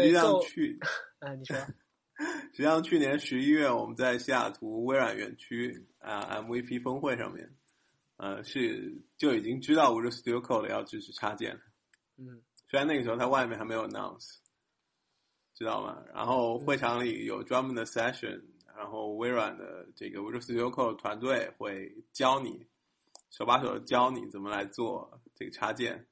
[0.00, 0.78] 实际上去，
[1.20, 1.56] 啊，你说，
[2.52, 7.54] 实际上去年十一月我们在西雅图微软园区啊 MVP 峰会上面，
[8.16, 11.60] 呃，是就已经知道 Visual Studio Code 要支持插件了。
[12.16, 14.36] 嗯，虽然那个时候它外面还没有 announce，
[15.54, 16.02] 知道吗？
[16.14, 18.42] 然后会场里有专门的 session，
[18.76, 22.66] 然后微软的这个 Visual Studio Code 团队会教你，
[23.30, 26.06] 手把手教你怎么来做这个插件。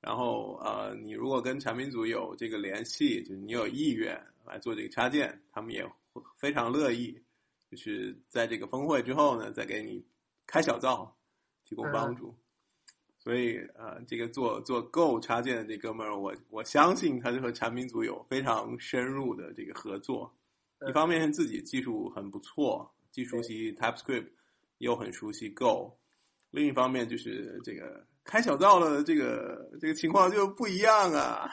[0.00, 5.84] 然后呃，你如果跟产品组有这个联系，就是你有意愿来做这个插件，他们也
[6.36, 7.20] 非常乐意，
[7.70, 10.04] 就是在这个峰会之后呢，再给你
[10.46, 11.16] 开小灶，
[11.64, 12.34] 提供帮助。
[13.18, 20.32] 所以呃，这个做做 Go 插件的这哥们儿，我我相信他就和产品组有非常深入的这个合作。
[20.88, 24.28] 一方面是自己技术很不错，既熟悉 TypeScript，
[24.78, 25.92] 又很熟悉 Go；
[26.50, 28.06] 另一方面就是这个。
[28.24, 31.50] 开小灶的，这个这个情况就不一样啊。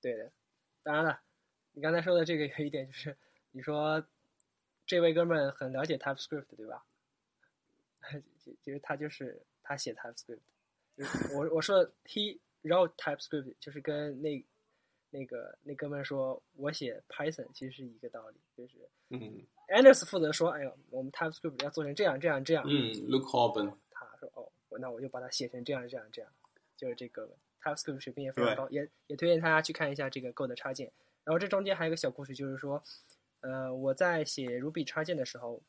[0.00, 0.30] 对的，
[0.84, 1.20] 当然了，
[1.72, 3.16] 你刚才说的这个有一点就是，
[3.50, 4.06] 你说
[4.86, 6.84] 这位哥们很了解 TypeScript，对吧？
[8.38, 10.38] 其实他就是他写 TypeScript。
[11.34, 14.44] 我我说 he wrote TypeScript，就是跟那
[15.10, 18.74] 那个那哥们说我写 Python，其实是一个道理，就是
[19.08, 22.62] 嗯，Anders 负责说，哎呦，我们 TypeScript 要做成这样这样这样。
[22.64, 23.74] 嗯，Luke Hoban。
[24.80, 26.30] 那我就把它写成这样这样这样，
[26.76, 30.92] 就是这个 TypeScript 水平也非常高，也也推荐大家去看一下这个 Go 的插件。
[31.22, 32.82] 然后这中间还有个小故事，就是说，
[33.40, 35.62] 呃，我在写 Ruby 插件的时候，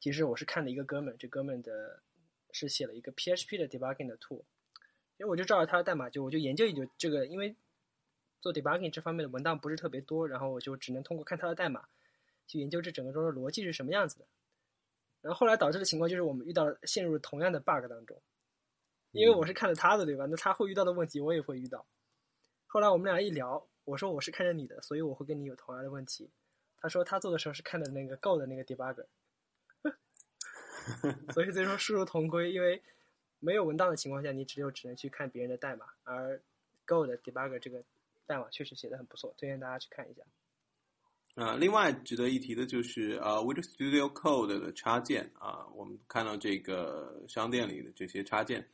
[0.00, 2.02] 其实我是看了一个哥们，这哥们的
[2.50, 4.42] 是写了一个 PHP 的 debugging 的 tool，
[5.16, 7.56] 因为我就照着他的代码就我就研究研究这个，因为
[8.40, 11.88] 做 debugging 这方面的文档不是特别多，然后我就只能通过看他的代码
[12.46, 14.26] 去研究这整个中的逻辑是什么样子的。
[15.26, 18.22] 然后后来导致的情况就是我们遇到陷入同样的 bug 当中，
[19.10, 20.24] 因为我是看着他的对吧？
[20.30, 21.84] 那他会遇到的问题我也会遇到。
[22.68, 26.30] 后来我们俩一聊，我说我是看着你的，所以我会跟你有同样的问题。
[26.76, 29.06] 他说他做的时候是看的那个 Go 的那个 debugger，
[31.34, 32.52] 所以最终殊途同归。
[32.52, 32.80] 因为
[33.40, 36.40] 没有文档的情况下，你只有只能去看别人的代码，而
[36.86, 37.82] Go 的 debugger 这个
[38.26, 40.22] 代码确实写的很不错，推荐大家去看一下。
[41.36, 48.66] 呃，另外值得一提的就是呃，Visual Studio Code 的插件啊，我们看到这个商店里的这些插件，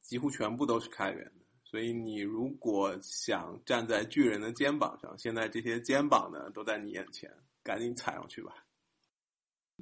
[0.00, 1.44] 几乎全部都是开源的。
[1.62, 7.30] 所以你如果想站在巨人的肩膀上，现在这些肩膀呢都在你眼前，
[7.62, 8.64] 赶紧踩上去吧。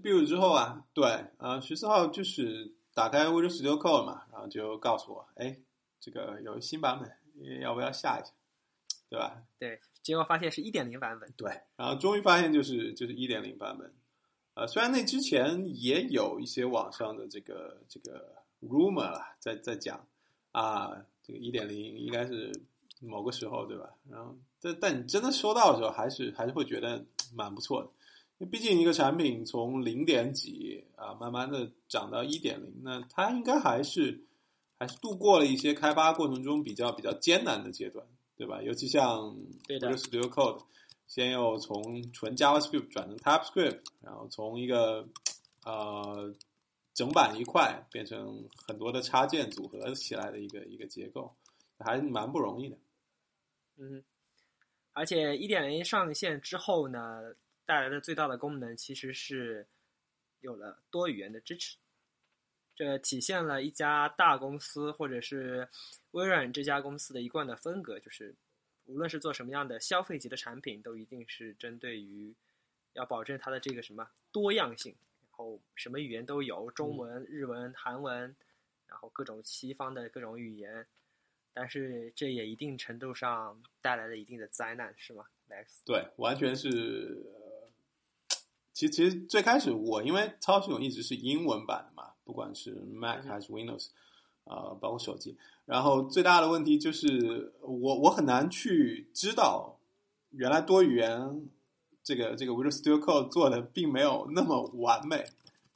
[0.02, 1.06] build 之后啊，对，
[1.38, 5.56] 呃，十四号就是打开 Visual Studio Code 嘛，然后就告诉我，哎，
[6.00, 8.32] 这个有新版本，要不要下一下，
[9.08, 9.42] 对吧？
[9.58, 11.32] 对，结果发现是一点零版本。
[11.36, 13.92] 对，然后终于发现就是就是一点零版本。
[14.54, 20.04] 呃，虽然那之前也有一些网上的这个这个 rumor 啦，在在讲
[20.50, 20.90] 啊，
[21.22, 22.52] 这个一点零应该是
[23.00, 23.94] 某个时候，对吧？
[24.10, 27.88] 然后，但但你真的收到的时候，还是还是会觉得蛮不错的。
[28.38, 34.24] 因为毕竟一个产品从零点几啊，慢慢的涨到一点零，那它应该还是
[34.76, 38.04] 还是度过了一些开发过程中比较比较艰难的阶段，
[38.38, 38.62] 对吧？
[38.62, 39.36] 尤其像
[39.66, 40.64] Visual Studio Code，
[41.06, 45.06] 先又从纯 JavaScript 转成 TypeScript，然后从一个
[45.64, 46.34] 呃
[46.94, 51.36] 整版一块变成很多的插件组合起来的一个一个结构，
[51.78, 52.78] 还是蛮不容易的。
[53.76, 54.02] 嗯，
[54.94, 57.34] 而且一点零上线之后呢？
[57.68, 59.68] 带来的最大的功能其实是
[60.40, 61.76] 有了多语言的支持，
[62.78, 65.68] 这体现了一家大公司或者是
[66.12, 68.36] 微软这家公司的一贯的风格，就是
[68.84, 72.32] 无论是做什么样的消费级的产品，都一定是针对于
[72.92, 78.36] 要保证它的这个什么多样性，然后什么语言都有，中文、日文、韩文，
[78.86, 80.86] 然后各种西方的各种语言，
[81.52, 85.84] 但是这也一定程度上带来了一定的灾难，是吗？Max？
[85.84, 87.26] 对，完全是。
[88.78, 93.88] 其实，其实最开始我因为操作系统一直是英文版的嘛，不管是 Mac 还是 Windows，
[94.44, 95.36] 啊，包括手机。
[95.64, 99.80] 然后最大的问题就是我我很难去知道，
[100.30, 101.48] 原来多语言
[102.04, 105.24] 这个这个 Visual Studio Code 做的并没有那么完美，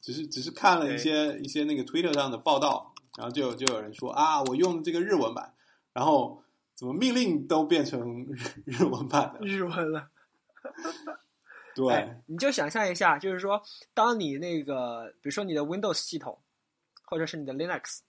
[0.01, 5.53] 只是只是看了一些一些那个 Twitter 上的报道，然后就就有人说啊，我用这个日文版，
[5.93, 6.45] 然后
[6.77, 10.09] 怎么命令都变成日日文版的日文了。
[11.75, 13.63] 对，你就想象一下，就是说，
[13.95, 16.39] 当你那个，比如说你的 Windows 系统，
[17.05, 18.01] 或者是你的 Linux，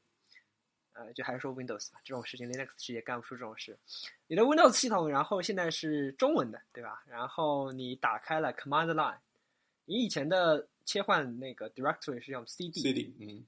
[0.93, 3.77] 呃，就还是说 Windows 吧，这种事情 Linux 是也干不出这种事。
[4.27, 7.03] 你的 Windows 系统，然后现在是中文的，对吧？
[7.07, 9.17] 然后你打开了 Command Line，
[9.85, 13.45] 你以前的切换那个 Directory 是用 CD，CD，嗯，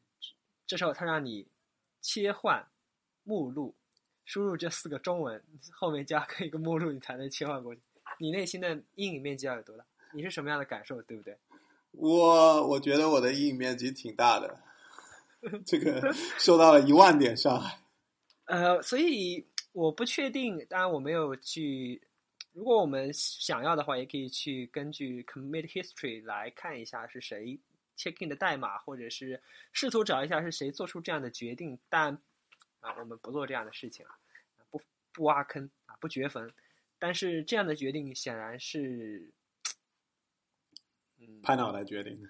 [0.66, 1.48] 这时候它让你
[2.02, 2.66] 切换
[3.24, 3.76] 目录，
[4.24, 7.82] 输入这四个中文，后面加个一个目录，你才能切换过去。
[8.18, 9.86] 你内心的阴影面积要有多大？
[10.16, 11.38] 你是什么样的感受，对不对？
[11.92, 14.58] 我我觉得我的阴影面积挺大的，
[15.66, 17.80] 这个受到了一万点伤害。
[18.48, 22.02] 呃，所以我不确定，当然我没有去。
[22.54, 27.60] 如果我们想要的话，也可以去根据 commit history 来看一下是谁
[27.98, 29.42] check in 的代码，或者是
[29.72, 31.78] 试图找一下是谁做出这样的决定。
[31.90, 32.14] 但
[32.80, 34.12] 啊，我们不做这样的事情啊，
[34.70, 34.82] 不
[35.14, 36.50] 不挖坑啊，不掘坟。
[37.00, 39.34] 但是这样的决定显然是。
[41.42, 42.30] 拍脑袋决定的，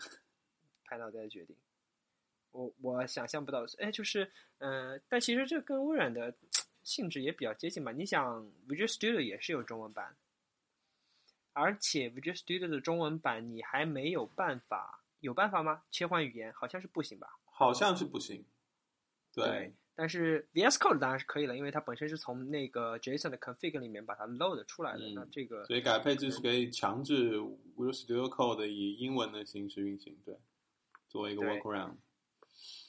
[0.84, 1.56] 拍脑袋决定。
[2.52, 6.34] 我我想象不到，哎，就是，嗯，但其实这跟微软的
[6.84, 7.92] 性质也比较接近吧。
[7.92, 10.16] 你想，Visual Studio 也是有中文版，
[11.54, 15.84] 而且 Visual Studio 的中文版你还没有办法，有办法吗？
[15.92, 17.38] 切换语言好像是不行吧？
[17.46, 18.46] 好像是不行，
[19.34, 19.74] 对。
[19.96, 25.00] 但是 VS Code 当然是可以了，因为它本身是从那个 JSON 的 config 里面把它 load 出来的。
[25.16, 30.38] 那这个所以改配置是可以强制 Visual Studio Code 以英文的形式运行，对，
[31.08, 31.96] 作为一个 workaround。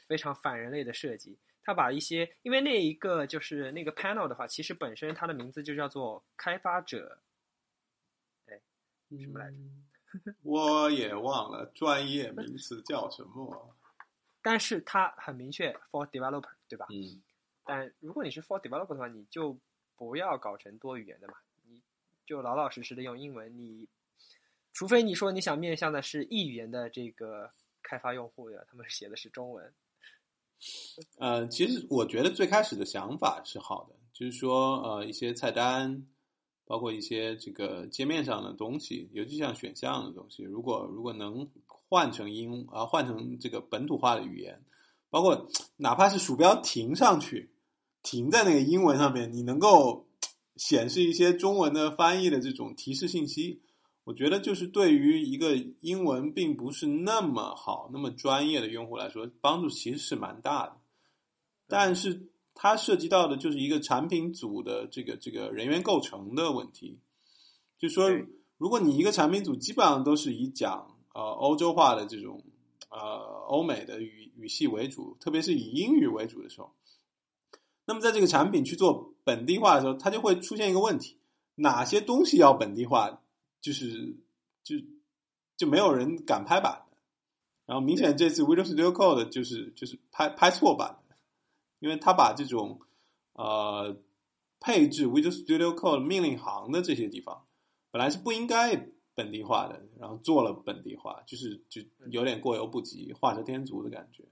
[0.08, 7.20] 非常反人类的设计，它把一些因为那一个就是那个 panel 的话，其实本身它的名字就叫做开发者，
[8.46, 8.60] 哎，
[9.18, 9.56] 什么来着？
[10.42, 13.76] 我也忘了专业名词叫什么。
[14.46, 16.86] 但是它很明确，for developer，对吧？
[16.90, 17.20] 嗯。
[17.64, 19.58] 但如果你是 for developer 的话，你就
[19.96, 21.34] 不要搞成多语言的嘛，
[21.64, 21.82] 你
[22.24, 23.58] 就老老实实的用英文。
[23.58, 23.88] 你
[24.72, 27.50] 除非你说你想面向的是异语言的这个
[27.82, 29.74] 开发用户的，他们写的是中文。
[31.18, 36.06] 呃，其实我觉得最开始的想法是好的，就是说，呃，一些菜单，
[36.66, 41.48] 包括一些这个界面上的东西，尤其像选项的东西，如果如果能。
[41.88, 44.60] 换成英啊，换成这个本土化的语言，
[45.08, 47.52] 包括哪怕是鼠标停上去，
[48.02, 50.08] 停在那个英文上面，你能够
[50.56, 53.62] 显示一些中文的翻译的这种提示信息，
[54.02, 60.76] 我觉得就是对于一个英文并不是那么好、那么专业的用户来说，帮助其实是蛮大的。
[61.68, 66.98] 但是它涉及到的就是一个产品组的这个这个人员构成的问题，
[67.78, 68.10] 就说
[68.56, 70.92] 如果你一个产品组基本上都是以讲。
[71.16, 72.44] 呃，欧洲化的这种
[72.90, 72.98] 呃
[73.48, 76.74] 欧美的语语系为主，特别是以英语为主的时候，
[77.86, 81.16] 那么在这个产品去做本地化的时候，它就会出现一个问题：
[81.54, 83.22] 哪些东西要本地化，
[83.62, 84.14] 就是
[84.62, 84.76] 就
[85.56, 86.98] 就没有人敢拍板的。
[87.64, 91.05] 然后明显这次 Visual Studio Code 就是就是拍拍错版的，
[91.78, 92.80] 因为他把这种
[93.32, 93.96] 呃
[94.60, 97.46] 配置 Visual Studio Code 命令行的这些地方，
[97.90, 98.74] 本来是不应该
[99.14, 104.24] 本地化的，然后做了本地化，就是就有点过犹不及，画蛇添足的感觉。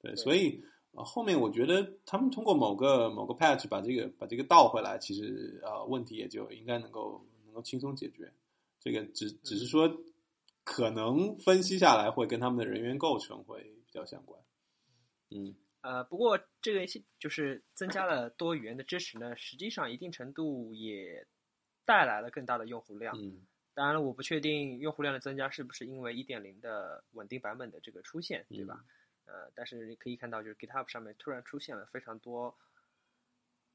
[0.00, 0.62] 对，所以
[0.92, 8.32] 呃后面我觉得他们通过某个某个 patch 把这个把这个倒回来，其实呃问题也就应该能够能够轻松解决。
[8.80, 9.88] 这个只只是说
[10.64, 14.40] 可能分析下来会跟他们的人员构成会比较相关。
[15.30, 16.86] 嗯呃，不过这个
[17.18, 21.26] 就是增加了多语言的支持呢，实际上一定程度也
[21.84, 23.16] 带来了更大的用户量。
[23.16, 28.84] 嗯当然了，我不确定用户量的增加是不是因为一点零的稳定版本的这个出现，对吧？
[29.24, 32.54] 呃，但是可以看到，就是 GitHub 上面突然出现了非常多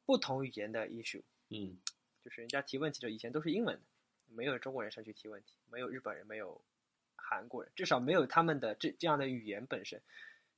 [0.06, 1.80] 不同语言的 issue，嗯
[2.24, 3.82] 就是人家提问题的以前都是英文的，
[4.28, 6.62] 没有中国人上去提问题，没有日本人，没有
[7.16, 10.00] 韩国人，至少没有他们的这这样的语言本身。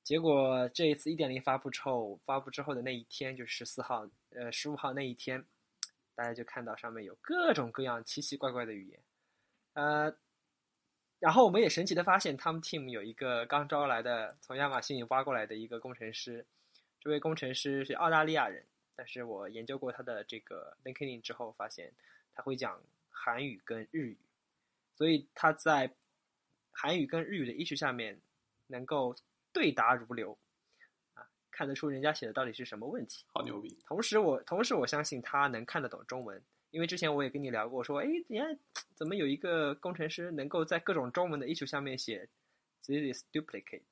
[0.10, 5.46] 结果这一次1.0发布之后，发布之后的那一天，就是十四号，呃，十五号那一天，
[6.16, 9.00] 大家就看到上面有各种各样奇奇怪怪的语言，
[9.74, 10.12] 呃，
[11.20, 16.44] 然后我们也神奇的发现，他们 team 有一个刚招来的从亚马逊挖过来的一个工程师，
[17.00, 21.94] 这位工程师是澳大利亚人，但是我研究过他的这个 LinkedIn 之后，发现
[22.34, 22.82] 他会讲
[23.12, 24.18] 韩语跟日语，
[24.96, 25.94] 所以他在
[26.72, 28.20] 韩语跟日语的 issue 下面
[28.66, 29.16] 能够
[29.52, 30.38] 对答如流，
[31.14, 33.26] 啊，看得出人家写的到底是什么问题。
[33.34, 33.78] 好牛逼。
[33.86, 36.42] 同时我，同时我相信他能看得懂中文，
[36.72, 38.60] 因为之前我也跟你聊过，说，哎，你看
[38.96, 42.30] 怎么有一个工程师能够在各种中文的 issue 下面写
[42.86, 43.84] this is duplicate，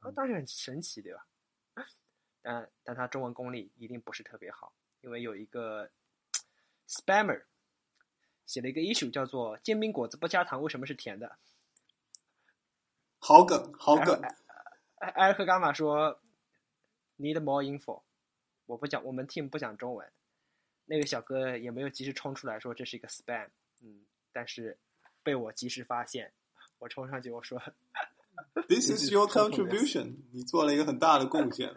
[0.00, 1.26] 啊，当然很神奇，对吧？
[2.42, 5.90] 但但他中文功力一定不是特别好，因为有一个
[6.86, 7.44] spammer
[8.46, 11.38] 写了一个 issue 叫做煎饼果子不加糖为什么是甜的？
[13.18, 14.20] 好梗，好梗。
[15.00, 16.20] 埃埃尔克伽马说
[17.18, 18.02] need more info，
[18.66, 20.10] 我不讲，我们 team 不讲中文。
[20.86, 23.48] 那个小哥也没有及时冲出来说这是一个 spam，
[23.82, 24.78] 嗯，但是
[25.22, 26.32] 被我及时发现，
[26.78, 27.60] 我冲上去我说
[28.66, 31.74] This is your contribution， 你做了一个很大的贡献。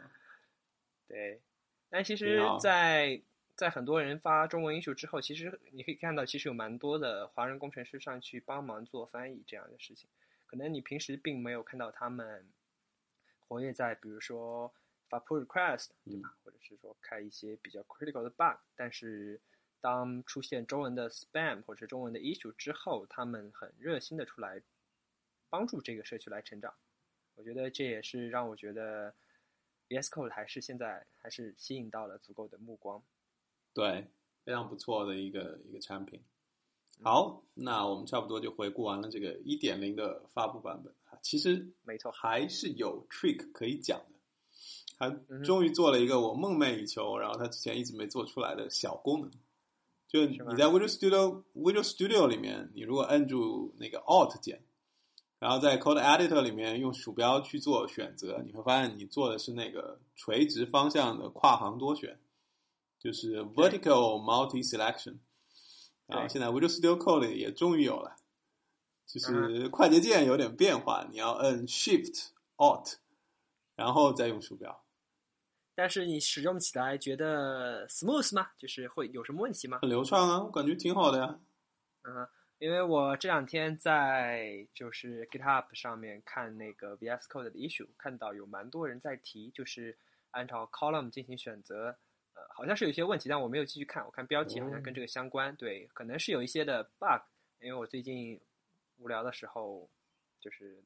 [1.07, 1.41] 对，
[1.89, 3.21] 但其实在，
[3.55, 10.09] 在很多人发中文 issue 之后，其实你可以看到，其实有蛮多的华人工程师上去帮忙做翻译这样的事情。
[10.47, 12.45] 可能你平时并没有看到他们
[13.51, 14.73] 活跃在，比如说
[15.09, 16.37] 发 pull request，对吧？
[16.41, 19.41] 或者是说开一些比较 critical 的 bug，但是
[19.81, 24.61] 当出现中文的 spam 或者中文的 issue 之后，他们很热心的出来
[25.49, 26.73] 帮助这个社区来成长。
[27.35, 29.13] 我觉得这也是让我觉得
[29.89, 33.03] VS Code 还是现在还是吸引到了足够的目光。
[33.73, 34.07] 对，
[34.45, 36.23] 非常不错的一个一个产品。
[37.03, 41.17] 好，那我们差不多就回顾完了这个一点零的发布版本啊。
[41.23, 44.05] 其实没错，还是有 trick 可以讲的。
[44.99, 49.31] 他嗯终于做了一个我梦寐以求，然后他之前一直没做出来的小功能。
[50.07, 54.61] 就你在 Visual Studio Visual Studio 里面，你如果摁住那个 Alt 键，
[55.39, 62.19] 然后在 Code Editor 里面用鼠标去做选择，你会发现你做的是那个垂直方向的跨行多选，
[62.99, 65.15] 就是 Vertical Multi Selection。
[66.11, 68.17] 然后现在 Visual Studio Code 也终于有了，
[69.05, 72.95] 就是快捷键有点变化，你要摁 Shift Alt，
[73.75, 74.83] 然后再用鼠标。
[75.73, 78.51] 但是你使用起来觉得 smooth 吗？
[78.57, 79.79] 就是会有什么问题吗？
[79.81, 81.39] 很流畅啊，我感觉挺好的呀。
[82.03, 82.27] 嗯，
[82.59, 89.97] 因为我这两天在就是 GitHub 上面看那个 VS Code 的 issue，看到有蛮多人在提，就是
[90.31, 91.97] 按照 column 进行选择。
[92.41, 94.03] 呃，好像是有一些问题，但我没有继续看。
[94.03, 97.21] 我看标题好像跟这个相关，对，可能是有一些的 bug。
[97.61, 98.39] 因为我最近
[98.97, 99.87] 无聊的时候，
[100.39, 100.83] 就是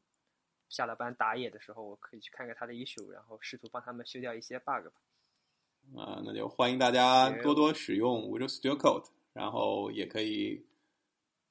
[0.67, 6.01] 下了班打野的时候，我可以去看看他的 issue，然后试图帮他们修掉一些 bug 吧。
[6.01, 10.65] 啊，那就欢迎大家多多使用 Visual Studio Code，然后也可以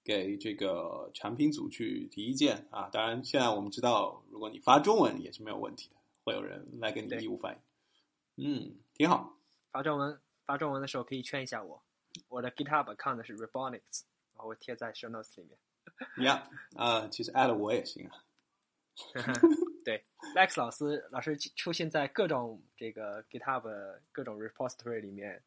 [0.02, 2.90] 给这个产品组去提意见啊。
[2.92, 8.44] 当然，现在我们知道，如果你发中文也是没有问题的，会有人来给你义务翻译。
[8.44, 9.33] 嗯，挺好。
[9.74, 11.82] 发中文发中文的时候可以圈一下我，
[12.28, 14.02] 我的 GitHub account 是 Rebonics，
[14.32, 15.58] 然后我贴在 Show Notes 里面。
[16.24, 18.22] 呀，啊，其实艾了我也行啊。
[19.84, 20.04] 对
[20.36, 25.42] ，Lex 老师老师出现在各种这个 GitHub 各种 repository 里面，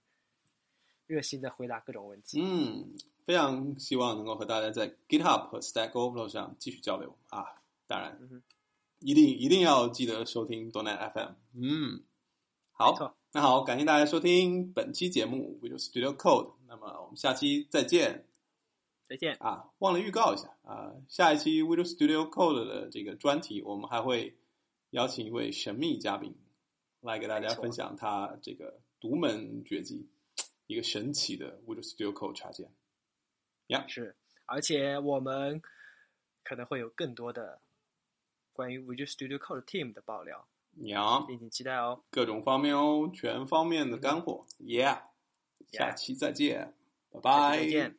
[1.06, 2.42] 热心的回答各种问题。
[2.44, 2.92] 嗯，
[3.24, 7.62] 非常希望能够和大家在 GitHub 和 Stack Overflow 上继续交流啊！
[7.88, 8.44] 当然，嗯、
[9.00, 11.32] 一定一定要记得收听 Donet FM。
[11.54, 12.04] 嗯，
[12.74, 13.16] 好。
[13.38, 16.56] 那好，感谢大家收听本期节目 Visual Studio Code。
[16.66, 18.26] 那么我们下期再见，
[19.08, 19.36] 再见。
[19.36, 24.36] 啊，忘了预告一下啊，下一期 Visual Studio Code 的这个专题，我们还会
[24.90, 26.36] 邀请一位神秘嘉宾
[27.00, 30.10] 来给大家分享他这个独门绝技，
[30.66, 32.74] 一个神奇的 Visual Studio Code 插件。
[33.68, 34.16] 呀是，
[34.48, 35.62] 而且我们
[36.44, 37.62] 可能会有更多的
[38.52, 40.48] 关于 Visual Studio Code Team 的爆料，
[40.82, 42.02] 呀，敬请期待哦。
[42.10, 45.02] 各种方面哦，全方面的干货，Yeah，
[45.72, 46.74] 下期再见，
[47.12, 47.98] 拜拜，再见。